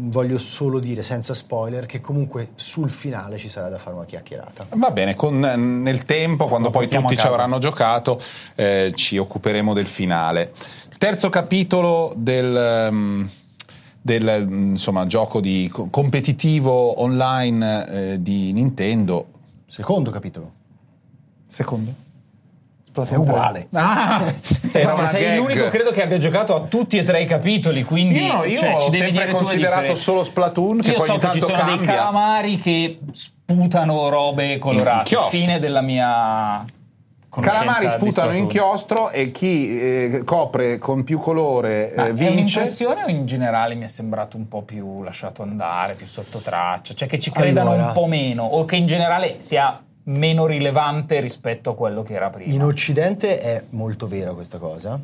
[0.00, 4.66] Voglio solo dire, senza spoiler, che comunque sul finale ci sarà da fare una chiacchierata.
[4.76, 8.20] Va bene, con- nel tempo, quando poi tutti ci avranno giocato,
[8.54, 10.52] eh, ci occuperemo del finale.
[10.98, 13.30] Terzo capitolo del, ehm,
[14.00, 19.26] del, mm, insomma, gioco di co- competitivo online eh, di Nintendo.
[19.66, 20.52] Secondo capitolo.
[21.46, 21.92] Secondo?
[23.06, 23.68] È uguale.
[23.74, 24.32] Ah,
[24.72, 25.36] era Ma sei gag.
[25.38, 28.74] l'unico credo che abbia giocato a tutti e tre i capitoli, quindi Io, io cioè,
[28.74, 31.52] ho ci devi sempre considerato solo Splatoon, che Io poi so ogni che ci sono
[31.54, 31.86] dei cambia.
[31.94, 35.16] calamari che sputano robe colorate.
[35.28, 36.64] Fine della mia
[37.30, 42.32] Calamari sputano inchiostro e chi eh, copre con più colore eh, È vince.
[42.32, 46.94] un'impressione o in generale mi è sembrato un po' più lasciato andare, più sotto traccia?
[46.94, 47.86] Cioè che ci credano Allora.
[47.88, 52.30] un po' meno o che in generale sia meno rilevante rispetto a quello che era
[52.30, 52.52] prima?
[52.52, 54.98] In Occidente è molto vera questa cosa.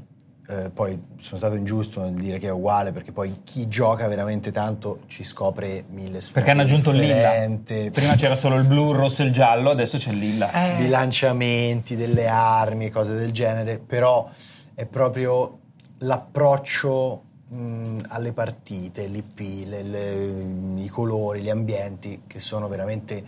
[0.47, 4.51] Eh, poi sono stato ingiusto nel dire che è uguale perché poi chi gioca veramente
[4.53, 7.91] tanto ci scopre mille sfide Perché hanno aggiunto il lilla.
[7.91, 10.51] Prima c'era solo il blu, il rosso e il giallo, adesso c'è il lilla.
[10.77, 14.29] di lanciamenti, delle armi, cose del genere, però
[14.75, 15.61] è proprio
[15.99, 23.23] l'approccio mh, alle partite, l'IP, le- le- i colori, gli ambienti che sono veramente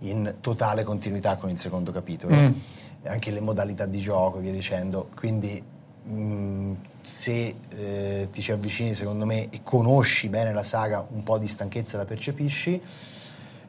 [0.00, 2.52] in totale continuità con il secondo capitolo, Mm.
[3.06, 5.62] anche le modalità di gioco e via dicendo, quindi
[6.02, 11.38] mh, se eh, ti ci avvicini secondo me e conosci bene la saga, un po'
[11.38, 12.80] di stanchezza la percepisci.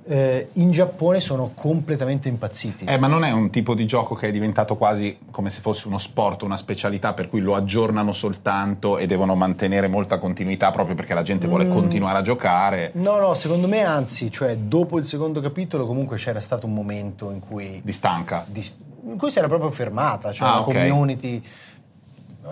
[0.03, 2.85] Eh, in Giappone sono completamente impazziti.
[2.85, 5.87] Eh, ma non è un tipo di gioco che è diventato quasi come se fosse
[5.87, 10.95] uno sport, una specialità per cui lo aggiornano soltanto e devono mantenere molta continuità proprio
[10.95, 12.89] perché la gente vuole continuare a giocare.
[12.95, 17.29] No, no, secondo me anzi, cioè dopo il secondo capitolo comunque c'era stato un momento
[17.29, 18.43] in cui, Di stanca.
[18.47, 18.67] di-
[19.03, 20.65] in cui si era proprio fermata, cioè Ah, la ok.
[20.73, 21.43] community,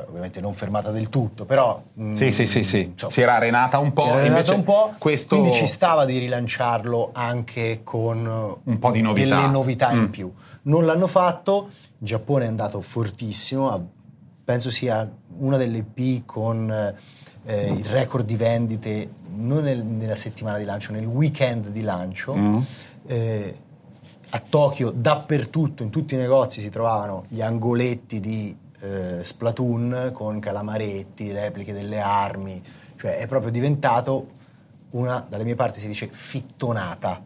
[0.07, 1.81] ovviamente non fermata del tutto, però...
[1.99, 2.81] mm, Sì, sì, sì, sì.
[2.91, 4.03] insomma, Si era arenata un po'.
[4.03, 5.37] si era arenata un po', questo...
[5.37, 9.35] quindi ci stava di rilanciarlo anche con Un po' di novità.
[9.35, 9.97] delle novità Mm.
[9.97, 10.31] in più.
[10.63, 13.89] Non l'hanno fatto, il Giappone è andato fortissimo,
[14.43, 16.69] penso sia una delle P con
[17.45, 22.35] eh, il record di vendite non nel- nella settimana di lancio, nel weekend di lancio.
[22.35, 22.57] Mm.
[23.07, 23.55] Eh,
[24.31, 30.39] a Tokyo, dappertutto, in tutti i negozi si trovavano gli angoletti di eh, Splatoon con
[30.39, 32.61] calamaretti, repliche delle armi,
[32.97, 34.37] cioè è proprio diventato
[34.91, 37.21] una, dalle mie parti si dice fittonata,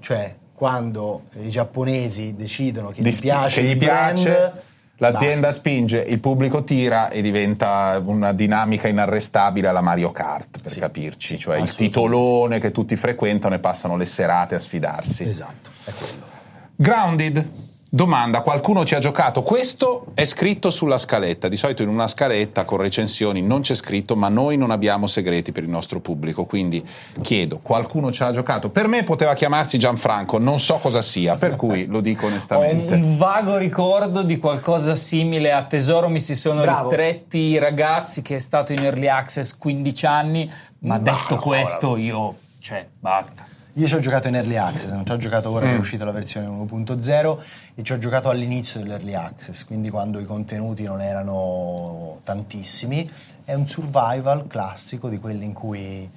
[0.00, 4.62] cioè quando i giapponesi decidono che Di gli piace che gli piace, brand,
[4.96, 5.52] l'azienda basta.
[5.52, 11.34] spinge, il pubblico tira e diventa una dinamica inarrestabile alla Mario Kart, per Sì, capirci,
[11.34, 15.26] sì, cioè il titolone che tutti frequentano e passano le serate a sfidarsi.
[15.28, 16.26] Esatto, è quello.
[16.74, 17.50] Grounded.
[17.90, 19.40] Domanda, qualcuno ci ha giocato?
[19.42, 24.14] Questo è scritto sulla scaletta, di solito in una scaletta con recensioni non c'è scritto,
[24.14, 26.86] ma noi non abbiamo segreti per il nostro pubblico, quindi
[27.22, 28.68] chiedo, qualcuno ci ha giocato?
[28.68, 32.92] Per me poteva chiamarsi Gianfranco, non so cosa sia, per cui lo dico Ho onestamente.
[32.92, 36.90] un vago ricordo di qualcosa simile a Tesoro mi si sono Bravo.
[36.90, 42.36] ristretti i ragazzi che è stato in early access 15 anni, ma detto questo io,
[42.60, 43.47] cioè, basta.
[43.78, 46.04] Io ci ho giocato in early access, non ci ho giocato ora che è uscita
[46.04, 47.38] la versione 1.0
[47.76, 53.08] e ci ho giocato all'inizio dell'early access, quindi quando i contenuti non erano tantissimi.
[53.44, 56.10] È un survival classico di quelli in cui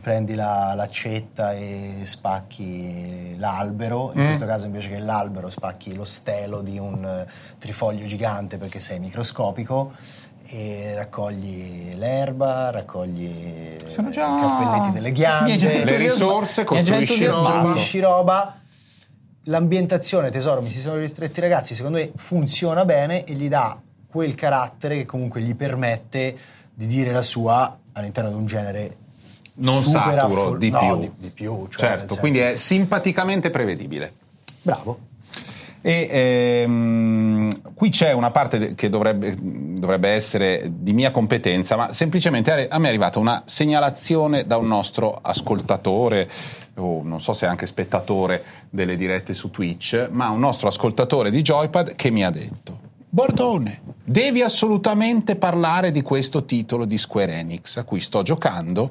[0.00, 6.62] prendi la- l'accetta e spacchi l'albero, in questo caso invece che l'albero spacchi lo stelo
[6.62, 9.92] di un eh, trifoglio gigante perché sei microscopico
[10.48, 17.60] e raccogli l'erba, raccogli Sono già- i cappelletti delle ghiande, Le risorse, costruisci roba.
[17.60, 18.60] costruisci roba.
[19.44, 23.78] L'ambientazione, tesoro, mi si sono ristretti i ragazzi, secondo me funziona bene e gli dà
[24.08, 26.36] quel carattere che comunque gli permette
[26.74, 28.96] di dire la sua all'interno di un genere
[29.54, 30.98] Non super saturo, affol- di no, più.
[30.98, 34.12] Di, di più cioè, certo, senso- quindi è simpaticamente prevedibile.
[34.62, 34.98] Bravo.
[35.86, 42.66] E ehm, qui c'è una parte che dovrebbe, dovrebbe essere di mia competenza, ma semplicemente
[42.68, 46.28] a me è arrivata una segnalazione da un nostro ascoltatore,
[46.78, 51.40] o non so se anche spettatore delle dirette su Twitch, ma un nostro ascoltatore di
[51.40, 52.80] Joypad che mi ha detto.
[53.08, 58.90] Bordone, devi assolutamente parlare di questo titolo di Square Enix a cui sto giocando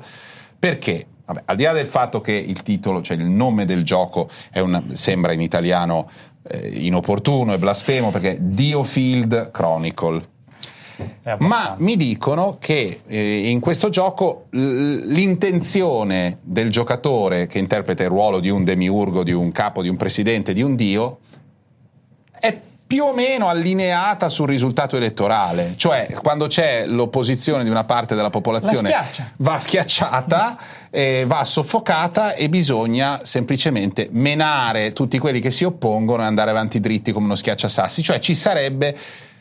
[0.57, 4.29] perché, vabbè, al di là del fatto che il titolo, cioè il nome del gioco
[4.49, 6.09] è una- sembra in italiano
[6.47, 10.33] eh, inopportuno e blasfemo perché Dio Field Chronicle.
[11.39, 18.09] Ma mi dicono che eh, in questo gioco l- l'intenzione del giocatore che interpreta il
[18.09, 21.19] ruolo di un demiurgo, di un capo, di un presidente, di un dio,
[22.31, 28.13] è più o meno allineata sul risultato elettorale, cioè quando c'è l'opposizione di una parte
[28.13, 28.93] della popolazione
[29.37, 30.57] va schiacciata,
[30.91, 36.79] eh, va soffocata e bisogna semplicemente menare tutti quelli che si oppongono e andare avanti
[36.79, 38.95] dritti come uno schiacciasassi, cioè ci sarebbe,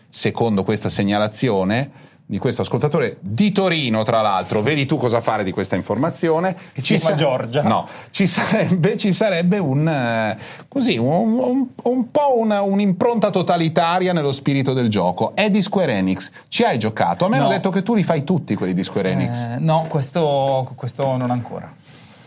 [0.09, 5.51] secondo questa segnalazione di questo ascoltatore di Torino, tra l'altro, vedi tu cosa fare di
[5.53, 6.57] questa informazione.
[6.73, 7.63] Si chiama Giorgia.
[7.63, 10.37] No, ci sarebbe, ci sarebbe un, eh,
[10.69, 15.35] così, un, un- un po' una- un'impronta totalitaria nello spirito del gioco.
[15.35, 16.31] È di Square Enix.
[16.49, 17.27] Ci hai giocato?
[17.27, 17.45] A me No.
[17.45, 19.43] hanno detto che tu li fai tutti quelli di Square Enix.
[19.43, 21.71] Eh, no, questo, questo non ancora.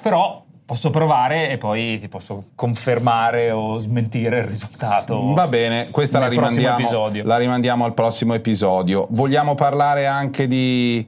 [0.02, 5.32] Però Posso provare e poi ti posso confermare o smentire il risultato.
[5.32, 9.08] Va bene, questa la rimandiamo, la rimandiamo al prossimo episodio.
[9.12, 11.08] Vogliamo parlare anche di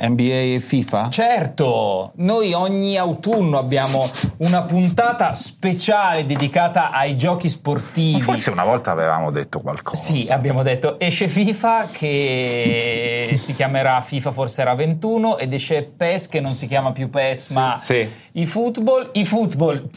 [0.00, 1.10] NBA e FIFA?
[1.10, 4.08] Certo, noi ogni autunno abbiamo
[4.38, 8.20] una puntata speciale dedicata ai giochi sportivi.
[8.20, 10.00] Forse una volta avevamo detto qualcosa.
[10.00, 16.28] Sì, abbiamo detto esce FIFA che si chiamerà FIFA forse era 21 ed esce PES
[16.28, 18.08] che non si chiama più PES ma sì.
[18.32, 19.88] i football, i football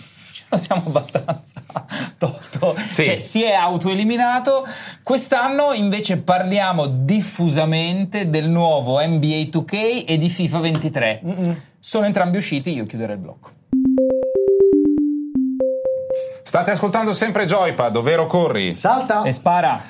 [0.52, 1.62] lo siamo abbastanza
[2.20, 3.06] tolto, Sì.
[3.06, 4.66] cioè si è autoeliminato.
[5.02, 11.22] Quest'anno invece parliamo diffusamente del nuovo NBA 2K e di FIFA 23.
[11.80, 13.50] Sono entrambi usciti, io chiuderei il blocco.
[16.44, 18.76] State ascoltando sempre Joypad, ovvero Corri.
[18.76, 19.24] Salta!
[19.24, 19.82] E spara.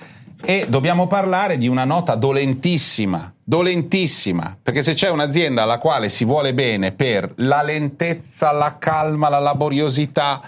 [0.43, 6.25] E dobbiamo parlare di una nota dolentissima, dolentissima, perché se c'è un'azienda alla quale si
[6.25, 10.41] vuole bene per la lentezza, la calma, la laboriosità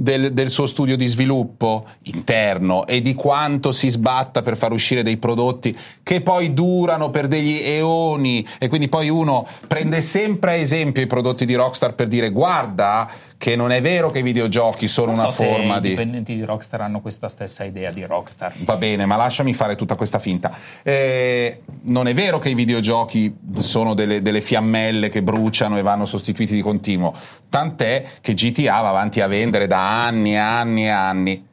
[0.00, 5.02] del, del suo studio di sviluppo interno e di quanto si sbatta per far uscire
[5.02, 10.54] dei prodotti che poi durano per degli eoni e quindi poi uno prende sempre a
[10.54, 13.10] esempio i prodotti di Rockstar per dire guarda
[13.40, 15.88] che non è vero che i videogiochi sono una so se forma i di...
[15.88, 18.52] dipendenti di Rockstar hanno questa stessa idea di Rockstar.
[18.58, 20.52] Va bene, ma lasciami fare tutta questa finta.
[20.82, 26.04] Eh, non è vero che i videogiochi sono delle, delle fiammelle che bruciano e vanno
[26.04, 27.14] sostituiti di continuo,
[27.48, 31.46] tant'è che GTA va avanti a vendere da anni e anni e anni.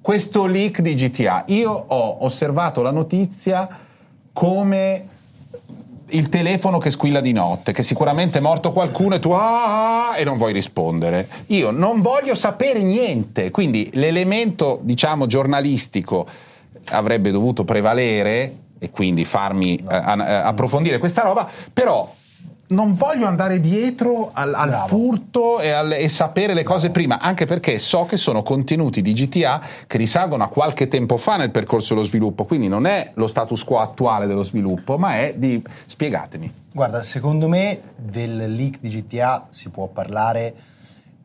[0.00, 3.68] Questo leak di GTA, io ho osservato la notizia
[4.32, 5.06] come
[6.10, 10.18] il telefono che squilla di notte, che sicuramente è morto qualcuno e tu ah, ah,
[10.18, 11.28] e non vuoi rispondere.
[11.48, 16.26] Io non voglio sapere niente, quindi l'elemento, diciamo, giornalistico
[16.90, 22.10] avrebbe dovuto prevalere e quindi farmi eh, eh, approfondire questa roba, però
[22.68, 24.86] non voglio andare dietro al, al Bravo.
[24.88, 29.12] furto e, al- e sapere le cose prima, anche perché so che sono contenuti di
[29.12, 33.26] GTA che risalgono a qualche tempo fa nel percorso dello sviluppo, quindi non è lo
[33.26, 35.62] status quo attuale dello sviluppo, ma è di...
[35.86, 36.52] spiegatemi.
[36.72, 40.54] Guarda, secondo me del leak di GTA si può parlare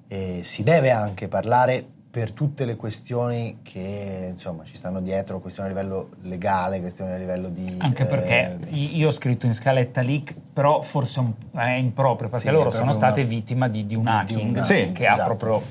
[0.07, 5.69] e si deve anche parlare per tutte le questioni che insomma ci stanno dietro, questioni
[5.69, 7.75] a livello legale, questioni a livello di...
[7.79, 12.49] Anche perché eh, io ho scritto in scaletta leak, però forse un- è improprio, perché
[12.49, 14.91] Sì, loro sono proprio state una- vittime di, di un di- di hacking un- Sì,
[14.91, 15.35] che ha esatto.
[15.35, 15.67] proprio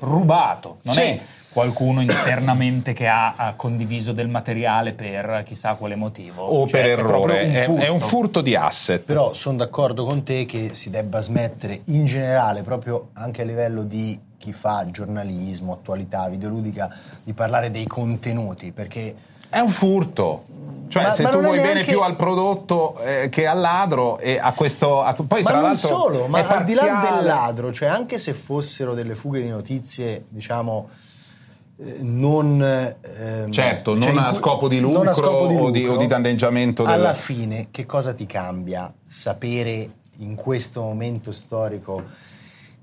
[0.00, 0.76] rubato.
[0.82, 1.00] Non Sì.
[1.00, 1.20] è
[1.50, 6.44] qualcuno internamente che ha, ha condiviso del materiale per chissà quale motivo.
[6.44, 9.04] O Cioè, per errore, è, è un furto di asset.
[9.06, 13.84] Però sono d'accordo con te che si debba smettere in generale, proprio anche a livello
[13.84, 16.88] di chi fa giornalismo, attualità, videoludica,
[17.24, 19.14] di parlare dei contenuti, perché
[19.50, 20.44] È un furto.
[20.88, 24.18] Cioè, Ma- se ma tu vuoi bene neanche- più al prodotto eh, che al ladro
[24.18, 25.00] e a questo.
[25.02, 28.18] a- poi, ma tra non l'altro, solo, ma al di là del ladro, cioè anche
[28.18, 30.88] se fossero delle fughe di notizie, diciamo,
[31.78, 32.60] eh, non...
[32.62, 35.78] ehm, Certo, cioè non a cui- scopo di non a lucro scopo di o di-
[35.80, 41.32] o lucro, di danneggiamento del- Alla fine, che cosa ti cambia sapere in questo momento
[41.32, 42.02] storico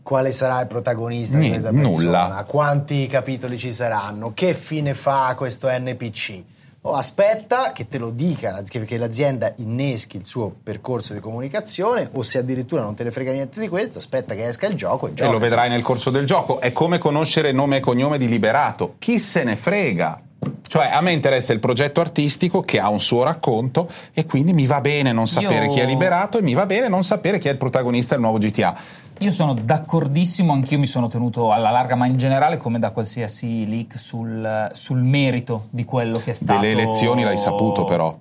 [0.06, 2.44] quale sarà il protagonista di Niente, questa persona, nulla.
[2.48, 6.44] quanti capitoli ci saranno, che fine fa questo NPC.
[6.82, 12.22] O aspetta che te lo dica, che, l'azienda inneschi il suo percorso di comunicazione, o
[12.22, 15.10] se addirittura non te ne frega niente di questo, aspetta che esca il gioco e
[15.10, 15.32] E gioca.
[15.32, 16.60] lo vedrai nel corso del gioco.
[16.60, 18.98] È come conoscere nome e cognome di Liberato.
[19.00, 20.22] Chi se ne frega?
[20.68, 24.68] Cioè, a me interessa il progetto artistico che ha un suo racconto e quindi mi
[24.68, 27.48] va bene non sapere Io- chi è Liberato e mi va bene non sapere chi
[27.48, 28.78] è il protagonista del nuovo GTA.
[29.20, 33.66] Io sono d'accordissimo, anch'io mi sono tenuto alla larga, ma in generale, come da qualsiasi
[33.68, 36.60] leak, sul, sul merito di quello che è stato.
[36.60, 38.18] Delle elezioni l'hai saputo, però.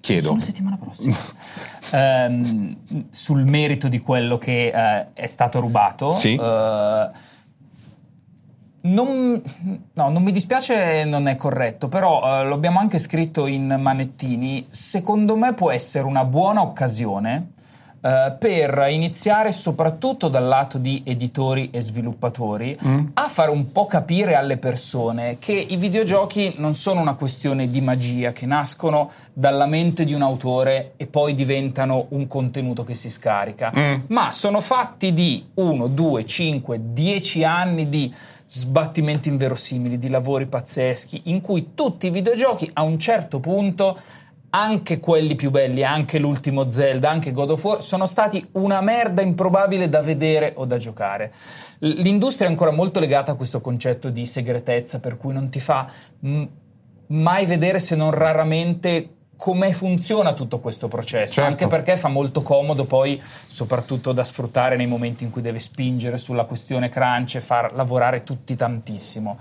[0.00, 0.28] Chiedo.
[0.28, 1.16] Sono settimana prossima.
[1.90, 2.76] Ehm,
[3.08, 6.12] sul merito di quello che eh, è stato rubato.
[6.12, 6.34] Sì.
[6.34, 7.10] eh,
[8.80, 9.42] non,
[9.94, 14.66] no, non mi dispiace, non è corretto, però eh, lo abbiamo anche scritto in manettini.
[14.68, 17.52] Secondo me può essere una buona occasione
[18.00, 22.76] eh, per iniziare, soprattutto dal lato di editori e sviluppatori,
[23.14, 27.80] a fare un po' capire alle persone che i videogiochi non sono una questione di
[27.80, 33.10] magia, che nascono dalla mente di un autore e poi diventano un contenuto che si
[33.10, 33.72] scarica,
[34.08, 38.14] ma sono fatti di 1, 2, 5, 10 anni di
[38.46, 43.98] sbattimenti inverosimili, di lavori pazzeschi, in cui tutti i videogiochi a un certo punto,
[44.50, 49.20] anche quelli più belli, anche l'ultimo Zelda, anche God of War, sono stati una merda
[49.22, 51.32] improbabile da vedere o da giocare.
[51.80, 55.86] L'industria è ancora molto legata a questo concetto di segretezza, per cui non ti fa
[57.08, 61.48] mai vedere se non raramente come funziona tutto questo processo, Certo.
[61.48, 66.18] anche perché fa molto comodo poi, soprattutto da sfruttare nei momenti in cui deve spingere
[66.18, 69.38] sulla questione crunch e far lavorare tutti tantissimo.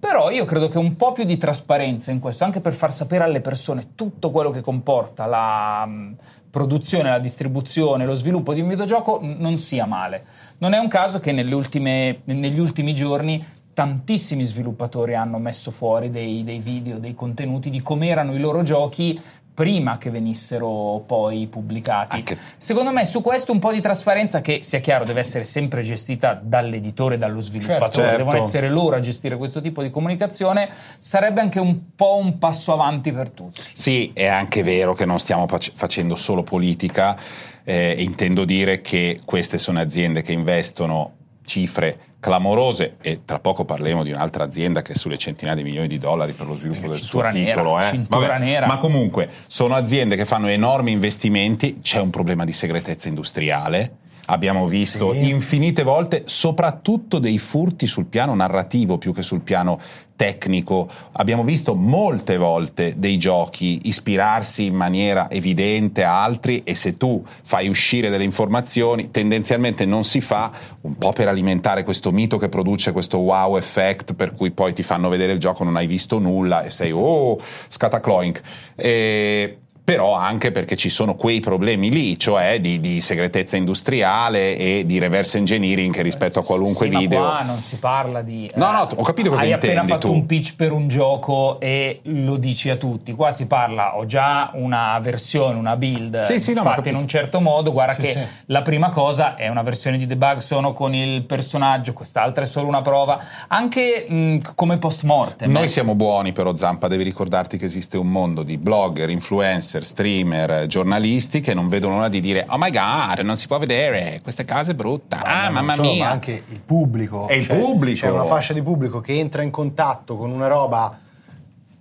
[0.00, 3.24] Però io credo che un po' più di trasparenza in questo, anche per far sapere
[3.24, 6.16] alle persone tutto quello che comporta la mh,
[6.50, 10.24] produzione, la distribuzione, lo sviluppo di un videogioco, non sia male.
[10.58, 13.44] Non è un caso che ultime- negli ultimi giorni
[13.74, 18.62] tantissimi sviluppatori hanno messo fuori dei, dei video, dei contenuti di come erano i loro
[18.62, 19.18] giochi
[19.60, 22.16] prima che venissero poi pubblicati.
[22.16, 25.82] Anche- Secondo me su questo un po' di trasparenza che, sia chiaro, deve essere sempre
[25.82, 28.16] gestita dall'editore dallo sviluppatore, Certo.
[28.16, 32.72] devono essere loro a gestire questo tipo di comunicazione, sarebbe anche un po' un passo
[32.72, 33.60] avanti per tutti.
[33.74, 37.14] Sì, è anche vero che non stiamo fac- facendo solo politica,
[37.62, 44.04] eh, intendo dire che queste sono aziende che investono cifre clamorose e tra poco parleremo
[44.04, 46.98] di un'altra azienda che è sulle centinaia di milioni di dollari per lo sviluppo del
[46.98, 47.80] suo nera, titolo.
[47.80, 47.84] eh.
[47.90, 48.66] cintura nera.
[48.66, 53.96] Ma comunque sono aziende che fanno enormi investimenti, c'è un problema di segretezza industriale.
[54.30, 55.28] Abbiamo visto Sì.
[55.28, 59.80] infinite volte, soprattutto dei furti sul piano narrativo più che sul piano
[60.14, 60.88] tecnico.
[61.12, 67.24] Abbiamo visto molte volte dei giochi ispirarsi in maniera evidente a altri e se tu
[67.42, 70.52] fai uscire delle informazioni, tendenzialmente non si fa,
[70.82, 74.84] un po' per alimentare questo mito che produce questo wow effect per cui poi ti
[74.84, 78.42] fanno vedere il gioco, non hai visto nulla e sei oh, scatacloink.
[78.76, 84.84] E però anche perché ci sono quei problemi lì, cioè di, di segretezza industriale e
[84.86, 87.18] di reverse engineering che rispetto a qualunque Sì, ma video.
[87.18, 88.46] qua non si parla di.
[88.46, 90.12] eh, No, no, ho capito cosa Hai appena intendi fatto tu.
[90.14, 93.12] un pitch per un gioco e lo dici a tutti.
[93.12, 96.96] Qua si parla, ho già una versione, una build Sì, sì, no, ma fatta in
[96.96, 97.72] un certo modo.
[97.72, 98.20] Guarda Sì, che sì.
[98.46, 102.68] la prima cosa è una versione di debug, sono con il personaggio, quest'altra è solo
[102.68, 103.20] una prova.
[103.48, 105.50] Anche mh, come post mortem.
[105.50, 110.66] Noi siamo buoni però Zampa, devi ricordarti che esiste un mondo di blogger, influencer, streamer,
[110.66, 114.44] giornalisti che non vedono l'ora di dire oh my god, non si può vedere, questa
[114.44, 116.04] casa è brutta, ah non mamma solo, mia.
[116.04, 117.28] ma anche il pubblico.
[117.28, 118.00] E il pubblico.
[118.06, 120.98] C'è una fascia di pubblico che entra in contatto con una roba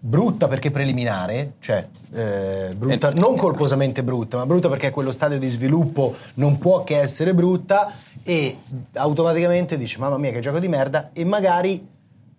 [0.01, 5.37] brutta perché preliminare, cioè eh, brutta, Eh, non colposamente brutta, ma brutta perché quello stadio
[5.37, 7.91] di sviluppo non può che essere brutta
[8.23, 8.57] e
[8.93, 11.85] automaticamente dice mamma mia che gioco di merda e magari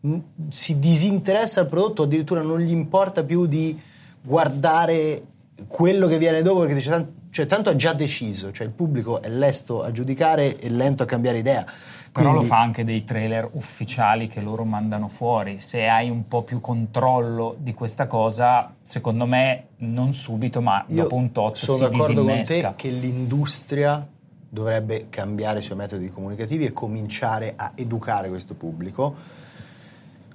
[0.01, 0.17] mh,
[0.49, 3.79] si disinteressa al prodotto, addirittura non gli importa più di
[4.23, 5.23] guardare
[5.67, 9.23] quello che viene dopo perché dice "Tant- cioè, tanto ha già deciso, cioè il pubblico
[9.23, 11.65] è lesto a giudicare e lento a cambiare idea.
[12.13, 15.61] Però lo Quindi- fa anche dei trailer ufficiali che loro mandano fuori.
[15.61, 21.03] Se hai un po' più controllo di questa cosa, secondo me non subito, ma Io
[21.03, 24.05] dopo un tot sono si d'accordo con te che l'industria
[24.49, 29.15] dovrebbe cambiare i suoi metodi comunicativi e cominciare a educare questo pubblico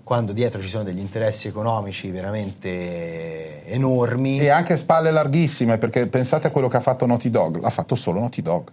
[0.06, 4.38] quando dietro ci sono degli interessi economici veramente enormi.
[4.38, 7.96] E anche spalle larghissime, perché pensate a quello che ha fatto Naughty Dog, l'ha fatto
[7.96, 8.72] solo Naughty Dog.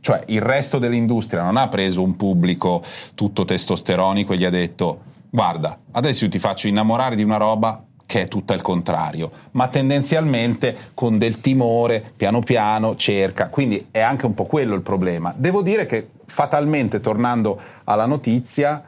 [0.00, 2.82] Cioè il resto dell'industria non ha preso un pubblico
[3.14, 7.84] tutto testosteronico e gli ha detto guarda, adesso io ti faccio innamorare di una roba
[8.06, 13.50] che è tutta il contrario, ma tendenzialmente con del timore, piano piano, cerca.
[13.50, 15.34] Quindi è anche un po' quello il problema.
[15.36, 18.82] Devo dire che fatalmente, tornando alla notizia,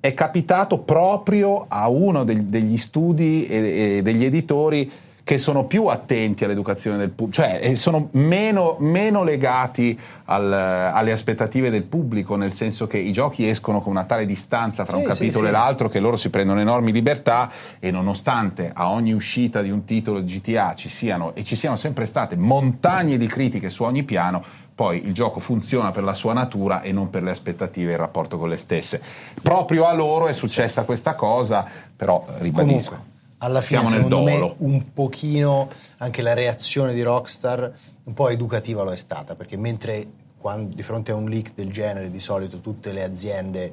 [0.00, 4.90] è capitato proprio a uno deg- degli studi e, degli editori
[5.26, 11.10] che sono più attenti all'educazione del pubblico, cioè eh, sono meno, meno legati al- alle
[11.10, 15.02] aspettative del pubblico, nel senso che i giochi escono con una tale distanza fra Sì,
[15.02, 15.48] un capitolo sì.
[15.48, 19.84] e l'altro che loro si prendono enormi libertà e nonostante a ogni uscita di un
[19.84, 24.44] titolo GTA ci siano e ci siano sempre state montagne di critiche su ogni piano,
[24.76, 27.98] poi il gioco funziona per la sua natura e non per le aspettative e il
[27.98, 29.00] rapporto con le stesse.
[29.42, 31.66] Proprio a loro è successa questa cosa,
[31.96, 32.90] però ribadisco.
[32.90, 34.54] Comunque, alla fine siamo nel secondo me dolo.
[34.58, 37.72] un pochino anche la reazione di Rockstar
[38.04, 40.06] un po' educativa lo è stata, perché mentre
[40.36, 43.72] quando- di fronte a un leak del genere di solito tutte le aziende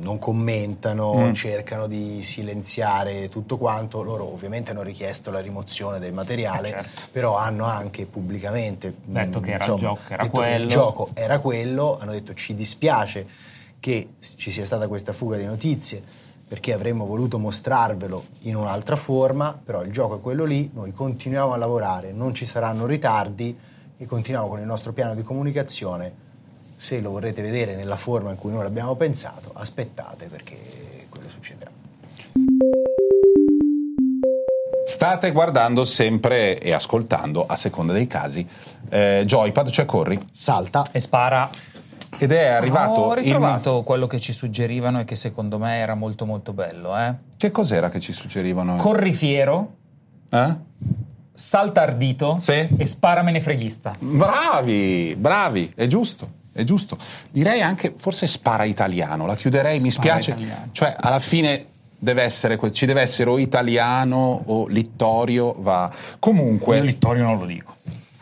[0.00, 1.32] non commentano, Mm.
[1.32, 7.02] cercano di silenziare tutto quanto, loro ovviamente hanno richiesto la rimozione del materiale, Eh, certo.
[7.12, 10.62] però hanno anche pubblicamente Detto mh, che era il insomma, gioco, che era quello.
[10.62, 13.26] il gioco era quello, hanno detto ci dispiace
[13.80, 16.02] che ci sia stata questa fuga di notizie
[16.46, 21.52] perché avremmo voluto mostrarvelo in un'altra forma, però il gioco è quello lì, noi continuiamo
[21.52, 23.56] a lavorare, non ci saranno ritardi
[23.96, 26.12] e continuiamo con il nostro piano di comunicazione.
[26.82, 31.70] Se lo vorrete vedere nella forma in cui noi l'abbiamo pensato, aspettate perché quello succederà.
[34.84, 38.44] State guardando sempre e ascoltando, a seconda dei casi,
[38.88, 40.84] eh, Joypad, cioè corri, Salta.
[40.90, 41.48] E spara.
[42.18, 46.26] ed è arrivato Ho ritrovato quello che ci suggerivano e che secondo me era molto
[46.26, 46.98] molto bello.
[46.98, 47.14] Eh?
[47.36, 48.74] Che cos'era che ci suggerivano?
[48.74, 49.74] Corri fiero,
[50.30, 50.56] Eh?
[51.32, 52.66] salta ardito Sì.
[52.76, 53.94] e sparamene freghista.
[54.00, 56.40] Bravi, bravi, è giusto.
[56.52, 56.98] È giusto.
[57.30, 60.30] Direi anche forse spara italiano, la chiuderei, mi Spara spiace.
[60.32, 60.68] italiano.
[60.72, 61.66] Cioè, alla fine
[61.98, 65.90] deve essere, ci deve essere o italiano o Littorio va.
[66.18, 66.76] Comunque.
[66.76, 67.74] Io Littorio non lo dico.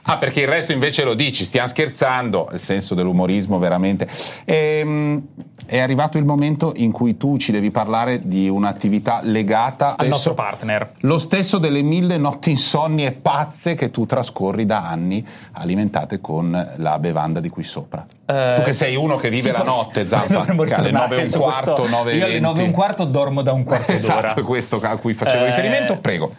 [0.05, 4.09] Ah, perché il resto invece lo dici, stiamo scherzando, il senso dell'umorismo veramente.
[4.45, 5.23] Ehm,
[5.67, 10.35] è arrivato il momento in cui tu ci devi parlare di un'attività legata Al nostro
[10.35, 10.95] partner.
[11.01, 16.99] Lo stesso delle mille notti insonnie pazze che tu trascorri da anni alimentate con la
[16.99, 18.05] bevanda di qui sopra.
[18.27, 21.23] Eh, tu che sei uno che vive la poi- notte, Zampa, alle ritornare 9 e
[21.25, 21.97] un quarto, questo.
[21.97, 24.19] 9 e Io alle 9 e un quarto dormo da un quarto d'ora.
[24.19, 26.33] Esatto, è questo a cui facevo Eh, riferimento, prego.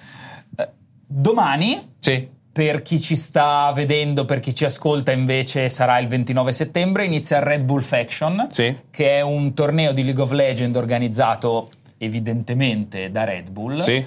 [1.08, 2.28] Domani Sì.
[2.54, 7.38] Per chi ci sta vedendo, per chi ci ascolta invece sarà il 29 settembre, inizia
[7.38, 8.76] il Red Bull Faction, Sì.
[8.92, 13.76] che è un torneo di League of Legends organizzato evidentemente da Red Bull.
[13.78, 14.04] Sì.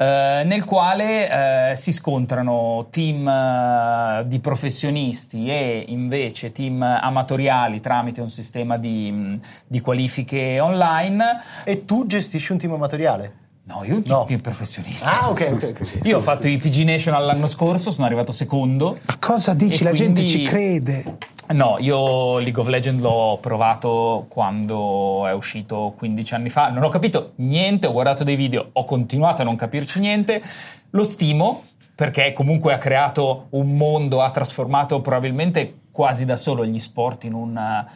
[0.00, 8.20] eh, nel quale eh, si scontrano team eh, di professionisti e invece team amatoriali tramite
[8.20, 11.24] un sistema di, di qualifiche online.
[11.64, 13.32] E tu gestisci un team amatoriale?
[13.68, 14.24] No, io No.
[14.24, 15.06] team professionisti.
[15.06, 15.62] Ah, ok, ok.
[15.74, 16.06] ok, ok.
[16.06, 18.98] Io ho fatto i PG National l'anno scorso, sono arrivato secondo.
[19.06, 19.84] Ma cosa dici?
[19.84, 21.16] La gente quindi- ci crede.
[21.52, 26.68] No, io League of Legends l'ho provato quando è uscito 15 anni fa.
[26.68, 30.42] Non ho capito niente, ho guardato dei video, ho continuato a non capirci niente.
[30.90, 31.64] Lo stimo
[31.94, 37.32] perché comunque ha creato un mondo, ha trasformato probabilmente quasi da solo gli sport in
[37.34, 37.86] un,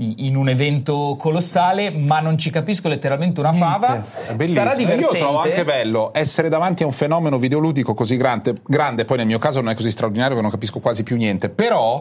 [0.00, 4.04] in un evento colossale, ma non ci capisco letteralmente una fava.
[4.40, 5.18] Sarà divertente.
[5.18, 9.26] Io trovo anche bello essere davanti a un fenomeno videoludico così grande, grande, poi nel
[9.26, 12.00] mio caso non è così straordinario che non capisco quasi più niente, però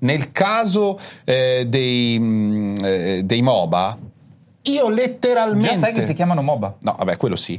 [0.00, 3.98] nel caso eh, dei, mm, eh, dei MOBA,
[4.62, 5.68] io letteralmente...
[5.68, 6.76] Già sai che si chiamano MOBA.
[6.80, 7.58] No, vabbè, quello sì.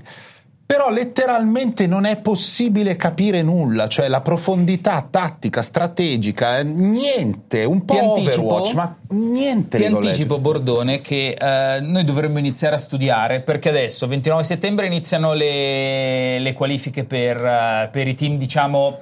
[0.72, 7.94] Però letteralmente non è possibile capire nulla, cioè la profondità tattica, strategica, niente, un po'
[7.96, 8.54] Ti anticipo?
[8.54, 9.80] Overwatch, ma niente.
[9.80, 10.42] Ti anticipo, Legends.
[10.42, 16.54] Bordone, che eh, noi dovremmo iniziare a studiare perché adesso, 29 settembre, iniziano le, le
[16.54, 19.00] qualifiche per, eh, per i team, diciamo,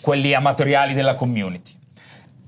[0.00, 1.72] quelli amatoriali della community.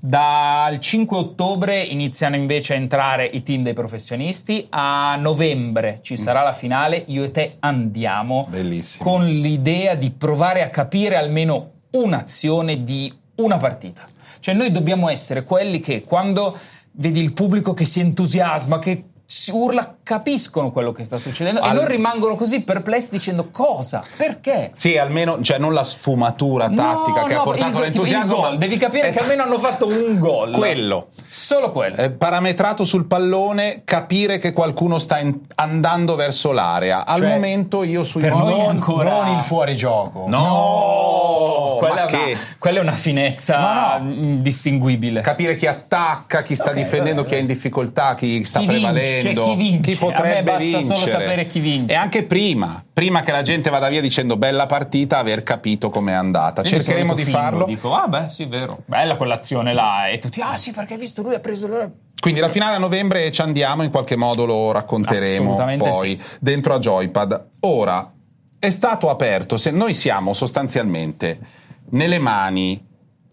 [0.05, 6.43] Dal 5 ottobre iniziano invece a entrare i team dei professionisti, a novembre ci sarà
[6.43, 9.09] la finale, io e te andiamo Bellissimo.
[9.09, 14.05] con l'idea di provare a capire almeno un'azione di una partita.
[14.41, 16.57] Cioè noi dobbiamo essere quelli che quando
[16.91, 21.71] vedi il pubblico che si entusiasma, che si urla, capiscono quello che sta succedendo Al-
[21.71, 24.71] e non rimangono così perplessi dicendo cosa, perché.
[24.73, 28.35] Sì, almeno, cioè non la sfumatura tattica No, che ha no, portato il, tipo all'entusiasmo.
[28.35, 28.57] il gol.
[28.57, 29.23] Devi capire che Esatto.
[29.23, 30.51] almeno hanno fatto un gol.
[30.51, 31.07] Quello.
[31.35, 31.95] Solo quello.
[31.95, 37.07] Eh, parametrato sul pallone, capire che qualcuno sta in- andando verso l'area.
[37.07, 40.25] Al Cioè, momento io sui per noi non, ancora- non il fuorigioco.
[40.27, 44.35] No, quella, ma è una, quella è una finezza No, no.
[44.41, 45.21] distinguibile.
[45.21, 48.67] Capire chi attacca, chi sta Ok, difendendo, vabbè, chi è in difficoltà, chi sta Chi
[48.67, 49.95] vince, prevalendo, cioè, chi vince.
[49.97, 50.95] potrebbe A me basta vincere.
[50.99, 51.93] solo sapere chi vince.
[51.93, 56.13] E anche prima, prima che la gente vada via dicendo bella partita, aver capito com'è
[56.13, 56.61] andata.
[56.61, 57.65] Io Cercheremo di fingo, farlo.
[57.65, 58.83] Dico, ah beh, sì, vero.
[58.85, 60.07] Bella quell'azione là.
[60.07, 61.67] E tutti, ah sì, perché hai visto lui ha preso...
[61.67, 66.21] lui ha-" Quindi la finale a novembre ci andiamo, in qualche modo lo racconteremo poi
[66.39, 67.47] dentro a Joypad.
[67.61, 68.09] Ora,
[68.59, 71.39] è stato aperto, se noi siamo sostanzialmente
[71.89, 72.81] nelle mani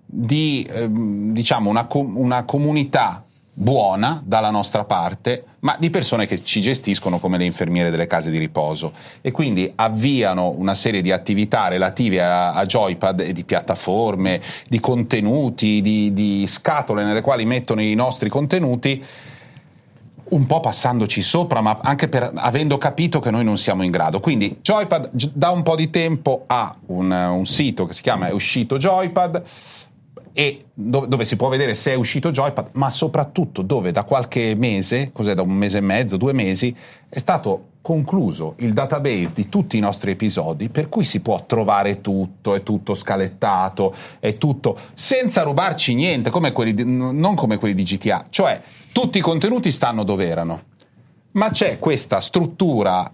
[0.04, 3.22] di ehm, diciamo una, com- una comunità
[3.53, 8.30] buona dalla nostra parte, ma di persone che ci gestiscono come le infermiere delle case
[8.30, 13.44] di riposo e quindi avviano una serie di attività relative a, a Joypad e di
[13.44, 19.05] piattaforme, di contenuti, di, di scatole nelle quali mettono i nostri contenuti
[20.30, 24.20] un po' passandoci sopra, ma anche per, avendo capito che noi non siamo in grado.
[24.20, 28.32] Quindi Joypad da un po' di tempo ha un, un sito che si chiama È
[28.32, 29.42] uscito Joypad
[30.33, 34.55] e dove, dove si può vedere se è uscito Joypad, ma soprattutto dove da qualche
[34.55, 36.74] mese, cos'è da un mese e mezzo, due mesi,
[37.09, 42.01] è stato concluso il database di tutti i nostri episodi, per cui si può trovare
[42.01, 47.83] tutto, è tutto scalettato, è tutto senza rubarci niente, come di- non come quelli di
[47.83, 48.61] GTA, cioè
[48.93, 50.62] tutti i contenuti stanno dove erano,
[51.33, 53.11] ma c'è questa struttura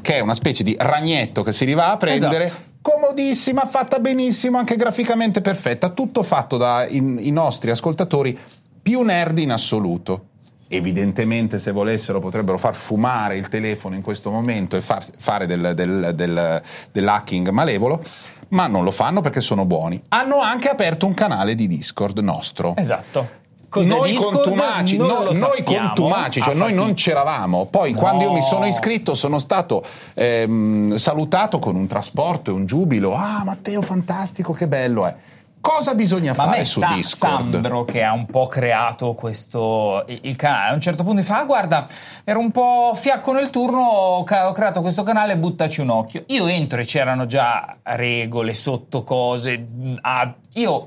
[0.00, 2.72] che è una specie di ragnetto che si arriva a prendere, Esatto.
[2.84, 8.38] Comodissima, fatta benissimo, anche graficamente perfetta, tutto fatto dai nostri ascoltatori
[8.82, 10.26] più nerd in assoluto.
[10.68, 15.72] Evidentemente, se volessero, potrebbero far fumare il telefono in questo momento e far- fare del,
[15.74, 16.60] del- del-
[16.92, 18.02] dell'hacking malevolo,
[18.48, 20.02] ma non lo fanno perché sono buoni.
[20.08, 22.74] Hanno anche aperto un canale di Discord nostro.
[22.76, 23.42] Esatto.
[23.74, 25.86] Cos'è noi contumaci, no- noi sappiamo.
[25.88, 27.66] contumaci, cioè Ah, noi non c'eravamo.
[27.66, 27.98] Poi No.
[27.98, 29.82] quando io mi sono iscritto sono stato
[30.14, 33.14] ehm, salutato con un trasporto e un giubilo.
[33.14, 35.14] Ah, Matteo, fantastico, che bello è.
[35.60, 37.52] Cosa bisogna Ma fare me su Sa- Discord?
[37.52, 41.38] Sandro che ha un po' creato questo il canale, a un certo punto mi fa:
[41.38, 41.86] "Ah, guarda,
[42.22, 46.24] ero un po' fiacco nel turno, ho, creato questo canale, buttaci un occhio.
[46.26, 49.66] Io entro e c'erano già regole, sotto cose.
[50.02, 50.86] ah, io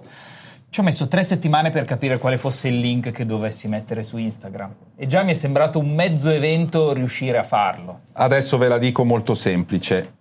[0.78, 4.18] ci ho messo tre settimane per capire quale fosse il link che dovessi mettere su
[4.18, 4.76] Instagram.
[4.96, 8.02] E già mi è sembrato un mezzo evento riuscire a farlo.
[8.14, 10.18] Adesso ve la dico molto semplice.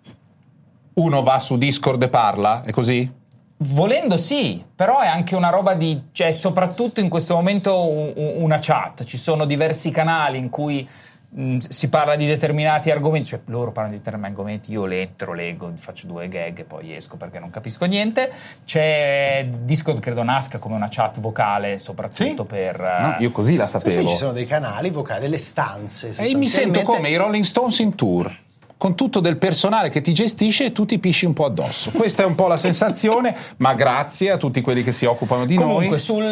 [0.95, 3.13] Uno va su Discord e parla, è così?
[3.59, 8.35] Volendo sì, però è anche una roba di, cioè soprattutto in questo momento un- un-
[8.39, 10.89] una chat, ci sono diversi canali in cui
[11.37, 15.33] mh, si parla di determinati argomenti, cioè loro parlano di determinati argomenti, io le entro,
[15.35, 18.31] leggo, faccio due gag e poi esco perché non capisco niente.
[18.65, 22.49] C'è Discord credo nasca come una chat vocale soprattutto Sì?
[22.49, 22.79] per...
[22.81, 24.09] No, io così la Sì, sapevo.
[24.09, 26.13] ci sono dei canali vocali, delle stanze.
[26.17, 28.45] E mi sento come i Rolling Stones in tour.
[28.79, 31.91] Con tutto del personale che ti gestisce e tu ti pisci un po' addosso.
[31.93, 35.55] Questa è un po' la sensazione, ma grazie a tutti quelli che si occupano di
[35.55, 35.99] Comunque, noi.
[35.99, 36.23] sul,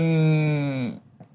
[0.00, 0.90] mm,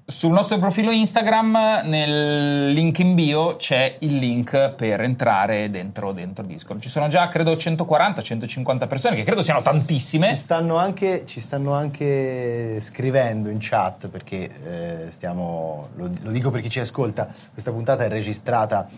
[0.08, 6.44] sul nostro profilo Instagram, nel link in bio, c'è il link per entrare dentro, dentro
[6.44, 6.80] Discord.
[6.80, 10.36] Ci sono già, credo, 140-150 persone, che credo siano Ci tantissime.
[10.36, 16.60] stanno, anche, ci stanno anche scrivendo in chat perché eh, stiamo, lo, lo dico per
[16.60, 18.88] chi ci ascolta, questa puntata è registrata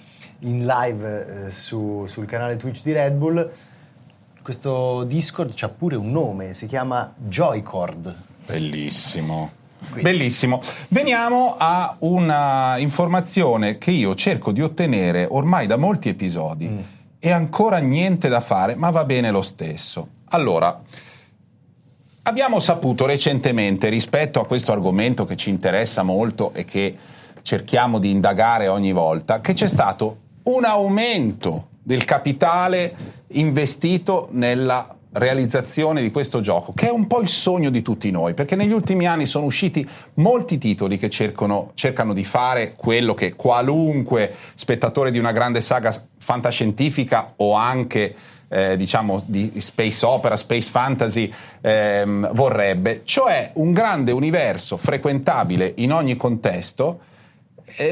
[0.40, 3.50] in live eh, su- sul canale Twitch di Red Bull.
[4.42, 8.14] Questo Discord ha pure un nome, si chiama Joycord.
[8.44, 9.57] Bellissimo.
[9.78, 10.02] Quindi.
[10.02, 10.62] Bellissimo.
[10.88, 17.78] Veniamo a una informazione che io cerco di ottenere ormai da molti episodi e ancora
[17.78, 20.08] niente da fare, ma va bene lo stesso.
[20.30, 20.80] Allora,
[22.22, 26.96] abbiamo saputo recentemente rispetto a questo argomento che ci interessa molto e che
[27.42, 32.94] cerchiamo di indagare ogni volta, che c'è stato un aumento del capitale
[33.28, 38.34] investito nella realizzazione di questo gioco, che è un po' il sogno di tutti noi,
[38.34, 43.34] perché negli ultimi anni sono usciti molti titoli che cercano, cercano di fare quello che
[43.34, 48.14] qualunque spettatore di una grande saga fantascientifica o anche
[48.48, 55.92] eh, diciamo di space opera, space fantasy ehm, vorrebbe, cioè un grande universo frequentabile in
[55.92, 57.00] ogni contesto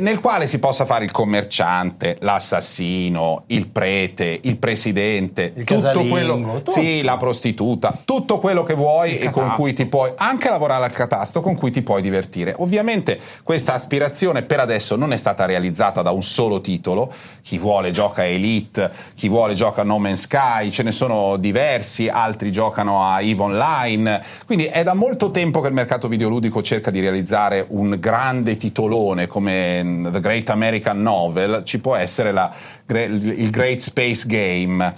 [0.01, 6.37] nel quale si possa fare il commerciante, l'assassino, il prete, il presidente, Il tutto quello,
[6.37, 6.71] tutto.
[6.73, 9.63] sì, la prostituta, tutto quello che vuoi Il e con catasto.
[9.63, 12.55] cui ti puoi anche lavorare al catasto, con cui ti puoi divertire.
[12.59, 17.13] Ovviamente questa aspirazione per adesso non è stata realizzata da un solo titolo,
[17.43, 22.09] chi vuole gioca Elite, chi vuole gioca a No Man's Sky, ce ne sono diversi,
[22.09, 26.91] altri giocano a EVE Online, quindi è da molto tempo che il mercato videoludico cerca
[26.91, 32.53] di realizzare un grande titolone come mm, The Great American Novel, ci può essere la-
[32.89, 34.95] il Great Space Game.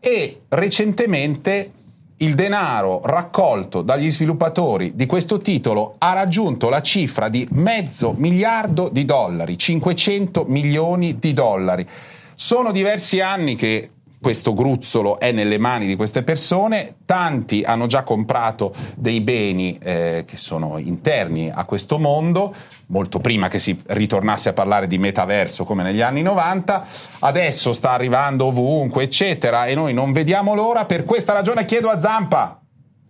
[0.00, 1.72] E recentemente
[2.18, 8.90] il denaro raccolto dagli sviluppatori di questo titolo ha raggiunto la cifra di mezzo miliardo
[8.90, 11.86] di dollari, 500 milioni di dollari.
[12.34, 13.90] Sono diversi anni che
[14.20, 20.24] questo gruzzolo è nelle mani di queste persone, tanti hanno già comprato dei beni eh,
[20.26, 22.54] che sono interni a questo mondo,
[22.86, 26.86] molto prima che si ritornasse a parlare di metaverso come negli anni 90,
[27.20, 31.98] adesso sta arrivando ovunque, eccetera, e noi non vediamo l'ora, per questa ragione chiedo a
[31.98, 32.60] Zampa,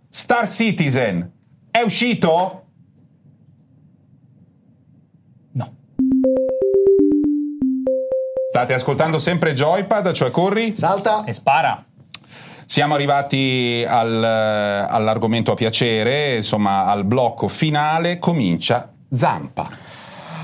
[0.09, 1.39] Star Citizen
[1.71, 2.65] è uscito?
[8.51, 10.75] State ascoltando sempre Joypad, cioè corri?
[10.75, 11.23] Salta!
[11.23, 11.85] E spara.
[12.65, 19.65] Siamo arrivati al, eh, all'argomento a piacere, insomma al blocco finale, comincia Zampa.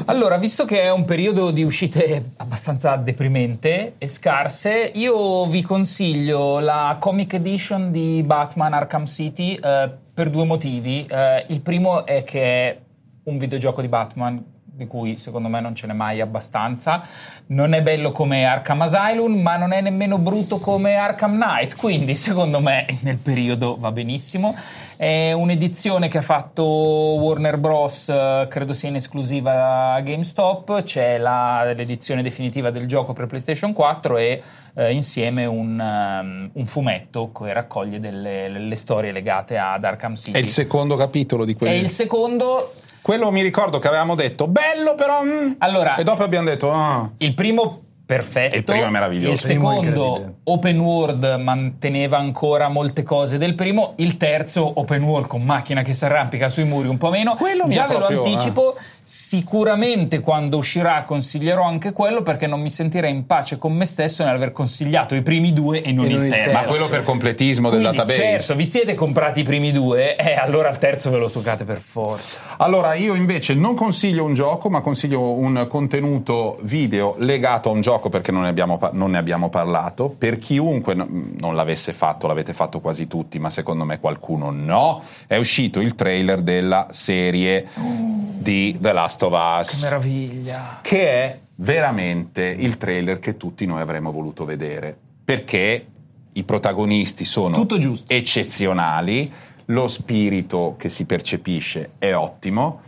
[0.06, 6.60] Allora, visto che è un periodo di uscite abbastanza deprimente e scarse, io vi consiglio
[6.60, 11.06] la Comic Edition di Batman Arkham City eh, per due motivi.
[11.06, 12.78] Eh, il primo è che è
[13.24, 17.02] un videogioco di Batman di cui secondo me non ce n'è mai abbastanza.
[17.48, 22.14] Non è bello come Arkham Asylum, ma non è nemmeno brutto come Arkham Knight, quindi
[22.16, 24.56] secondo me nel periodo va benissimo.
[24.96, 31.18] È un'edizione che ha fatto Warner Bros., eh, credo sia in esclusiva a GameStop, c'è
[31.18, 34.42] la- l'edizione definitiva del gioco per PlayStation 4 e
[34.76, 40.32] eh, insieme un, um, un fumetto che raccoglie delle le storie legate ad Arkham City.
[40.34, 41.78] È il secondo capitolo di E quelli.
[41.80, 42.74] il secondo
[43.08, 45.24] Quello mi ricordo che avevamo detto bello però...
[45.24, 46.70] mm", Allora- e dopo abbiamo detto...
[46.74, 47.10] ah.
[47.20, 48.58] Il primo perfetto.
[48.58, 49.32] Il primo è meraviglioso.
[49.32, 53.94] Il secondo, open world, manteneva ancora molte cose del primo.
[53.96, 57.36] Il terzo, open world con macchina che si arrampica sui muri un po' meno.
[57.36, 58.76] Quello mi Già ve lo proprio- anticipo,
[59.10, 64.26] sicuramente quando uscirà consiglierò anche quello perché non mi sentirei in pace con me stesso
[64.26, 66.52] nell'aver consigliato i primi due e non E il non il terzo.
[66.52, 68.22] Ma quello per completismo del Quindi, database.
[68.22, 71.78] certo, vi siete comprati i primi due, e allora il terzo ve lo succate per
[71.78, 72.42] forza.
[72.58, 77.80] Allora, io invece non consiglio un gioco, ma consiglio un contenuto video legato a un
[77.80, 80.14] gioco perché non ne abbiamo, non ne abbiamo parlato.
[80.18, 81.08] Per chiunque no-
[81.40, 85.96] non l'avesse fatto, l'avete fatto quasi tutti, ma secondo me qualcuno no, è uscito il
[85.96, 89.82] trailer della serie di The Last of Us.
[89.84, 90.80] meraviglia.
[90.82, 95.86] che è veramente il trailer che tutti noi avremmo voluto vedere, perché
[96.34, 98.12] i protagonisti sono Tutto giusto.
[98.12, 99.32] eccezionali,
[99.66, 102.82] lo spirito che si percepisce è ottimo,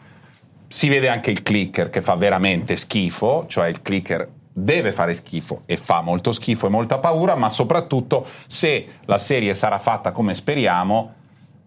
[0.67, 5.61] si vede anche il clicker che fa veramente schifo, cioè il clicker deve fare schifo
[5.67, 10.33] e fa molto schifo e molta paura, ma soprattutto se la serie sarà fatta come
[10.33, 11.13] speriamo,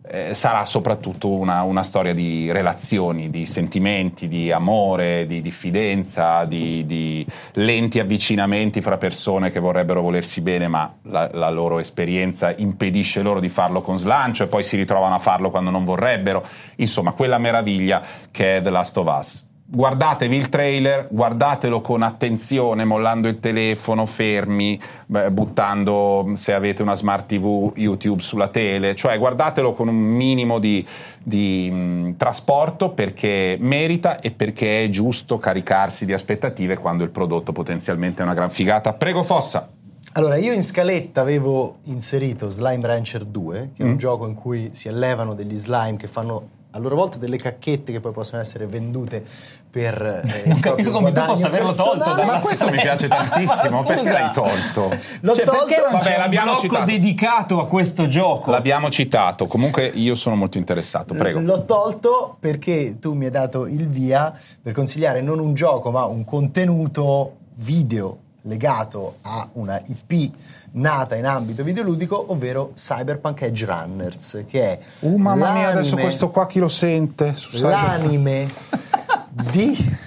[0.08, 6.84] eh, sarà soprattutto una, una storia di relazioni, di sentimenti, di amore, di diffidenza, di,
[6.84, 7.24] di
[7.54, 13.40] lenti avvicinamenti fra persone che vorrebbero volersi bene, ma la, la loro esperienza impedisce loro
[13.40, 16.44] di farlo con slancio e poi si ritrovano a farlo quando non vorrebbero.
[16.76, 19.50] Insomma, quella meraviglia che è The Last of Us.
[19.74, 24.78] Guardatevi il trailer, guardatelo con attenzione, mollando il telefono, fermi,
[25.30, 30.86] buttando se avete una smart TV YouTube sulla tele, cioè guardatelo con un minimo di,
[31.22, 37.52] di, mh, trasporto perché merita e perché è giusto caricarsi di aspettative quando il prodotto
[37.52, 38.92] potenzialmente è una gran figata.
[38.92, 39.70] Prego Fossa.
[40.12, 43.96] Allora, io in scaletta avevo inserito Slime Rancher 2, che è un Mm.
[43.96, 48.00] gioco in cui si allevano degli slime che fanno a loro volta delle cacchette che
[48.00, 49.22] poi possono essere vendute
[49.70, 50.22] per...
[50.24, 54.30] eh, Non capisco come tu possa averlo tolto Ma questo mi piace tantissimo, perché l'hai
[54.32, 54.88] tolto?
[55.20, 56.84] L'ho Cioè, tolto- perché non Vabbè, c'è un l'abbiamo blocco citato.
[56.84, 58.50] dedicato a questo gioco?
[58.50, 61.40] L'abbiamo citato, comunque io sono molto interessato, prego.
[61.40, 66.04] L'ho tolto perché tu mi hai dato il via per consigliare non un gioco ma
[66.06, 70.34] un contenuto video legato a una IP
[70.72, 76.30] nata in ambito videoludico, ovvero Cyberpunk Edge Runners, che è Uh, mamma mia, adesso questo
[76.30, 77.34] qua chi lo sente?
[77.36, 78.48] Su l'anime
[79.52, 79.76] di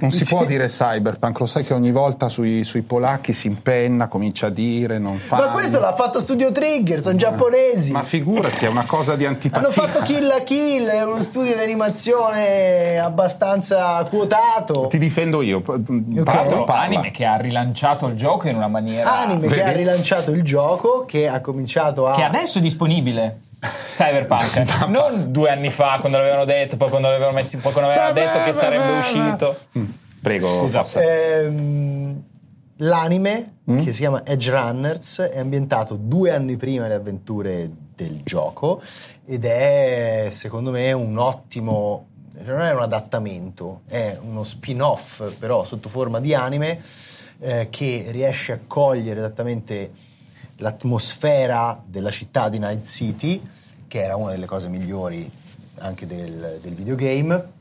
[0.00, 0.34] Non si Sì.
[0.34, 4.50] può dire cyberpunk, lo sai che ogni volta sui, sui polacchi si impenna, comincia a
[4.50, 5.36] dire, non fa.
[5.36, 7.92] Ma questo l'ha fatto Studio Trigger, sono giapponesi.
[7.92, 9.66] Ma figurati, è una cosa di antipatia.
[9.66, 14.86] Hanno fatto Kill la Kill, è uno studio di animazione abbastanza quotato.
[14.88, 15.60] Ti difendo io.
[15.60, 16.22] p- Ok.
[16.22, 16.82] Parla, parla.
[16.82, 19.60] Anime che ha rilanciato il gioco in una maniera Anime che Vedi?
[19.68, 22.14] ha rilanciato il gioco, che ha cominciato a...
[22.14, 23.40] che adesso è disponibile.
[23.88, 28.12] Cyberpunk, non due anni fa quando l'avevano detto, poi quando l'avevano messo, poi quando avevano
[28.12, 29.58] detto che sarebbe uscito.
[29.78, 29.84] Mm.
[30.22, 30.78] Prego, Scusa.
[30.82, 31.00] Fossa.
[31.02, 32.22] Ehm,
[32.78, 33.78] l'anime, Mm?
[33.78, 38.80] che si chiama Edge Runners, è ambientato due anni prima delle avventure del gioco
[39.24, 42.06] ed è, secondo me, un ottimo...
[42.44, 46.80] non è un adattamento, è uno spin-off, però sotto forma di anime,
[47.40, 49.90] eh, che riesce a cogliere esattamente
[50.58, 53.42] l'atmosfera della città di Night City,
[53.88, 55.30] che era una delle cose migliori
[55.78, 57.54] anche del, del videogame,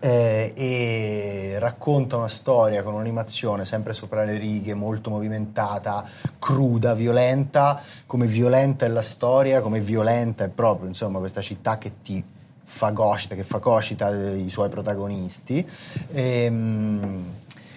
[0.00, 6.04] eh, e racconta una storia con un'animazione sempre sopra le righe, molto movimentata,
[6.38, 11.92] cruda, violenta, come violenta è la storia, come violenta è proprio insomma questa città che
[12.02, 12.24] ti
[12.64, 15.68] fagocita, che fagocita i suoi protagonisti.
[16.12, 17.24] Ehm,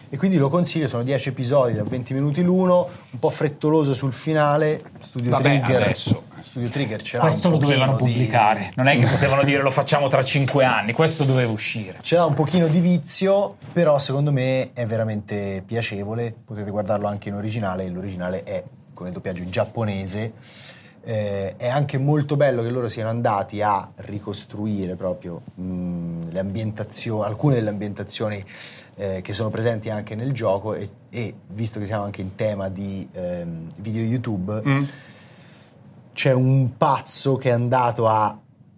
[0.09, 4.11] e quindi lo consiglio, sono 10 episodi da 20 minuti l'uno, un po' frettoloso sul
[4.13, 4.83] finale.
[5.01, 5.81] Studio Vabbè, Trigger.
[5.81, 6.23] adesso.
[6.41, 8.71] Studio Trigger ce l'ha Questo lo dovevano di- pubblicare.
[8.75, 11.97] Non è che potevano dire lo facciamo tra cinque anni, questo doveva uscire.
[12.01, 16.33] Ce l'ha un pochino di vizio, però secondo me è veramente piacevole.
[16.45, 17.87] Potete guardarlo anche in originale.
[17.89, 20.33] L'originale è con il doppiaggio in giapponese.
[21.07, 27.23] Eh, è anche molto bello che loro siano andati a ricostruire proprio mh, le ambientazioni,
[27.23, 28.43] alcune delle ambientazioni
[28.95, 30.73] eh, che sono presenti anche nel gioco.
[30.73, 34.83] E, e visto che siamo anche in tema di ehm, video YouTube, Mm.
[36.13, 38.35] c'è un pazzo che è andato a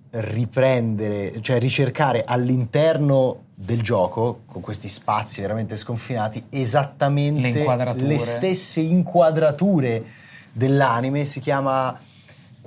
[0.09, 8.05] riprendere, cioè ricercare all'interno del gioco, con questi spazi veramente sconfinati, Le esattamente inquadrature.
[8.05, 10.03] le stesse inquadrature
[10.51, 11.25] dell'anime.
[11.25, 11.97] Si chiama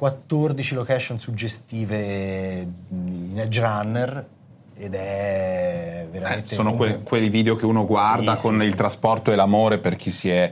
[0.04, 4.26] 14 location suggestive in Edge Runner
[4.78, 6.52] ed è veramente...
[6.52, 8.76] Eh, sono que- quei video che uno guarda Sì, con sì, il sì.
[8.78, 10.50] trasporto e l'amore per chi si è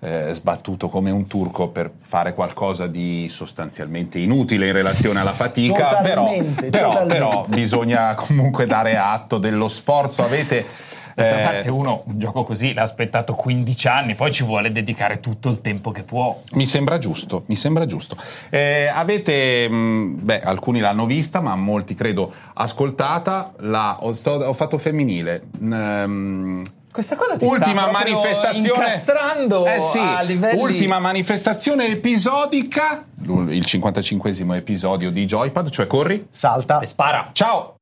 [0.00, 6.00] eh, sbattuto come un turco per fare qualcosa di sostanzialmente inutile in relazione alla fatica,
[6.02, 6.30] però,
[6.68, 10.22] però- però bisogna comunque dare atto dello sforzo.
[10.22, 10.66] Avete
[11.14, 15.20] D'altra Eh, parte uno un gioco così l'ha aspettato 15 anni, poi ci vuole dedicare
[15.20, 16.40] tutto il tempo che può.
[16.52, 18.16] Mi sembra giusto, mi sembra giusto.
[18.48, 23.52] Eh, avete, mh, beh, alcuni l'hanno vista, ma molti credo ascoltata.
[23.60, 25.42] La, ho, sto- ho fatto femminile.
[25.62, 33.04] Mm, Questa cosa ti ultima sta manifestazione incastrando Eh sì, a livelli ultima manifestazione episodica
[33.48, 36.80] il 55 episodio di Joypad cioè corri Salta.
[36.80, 37.28] e spara.
[37.32, 37.76] ciao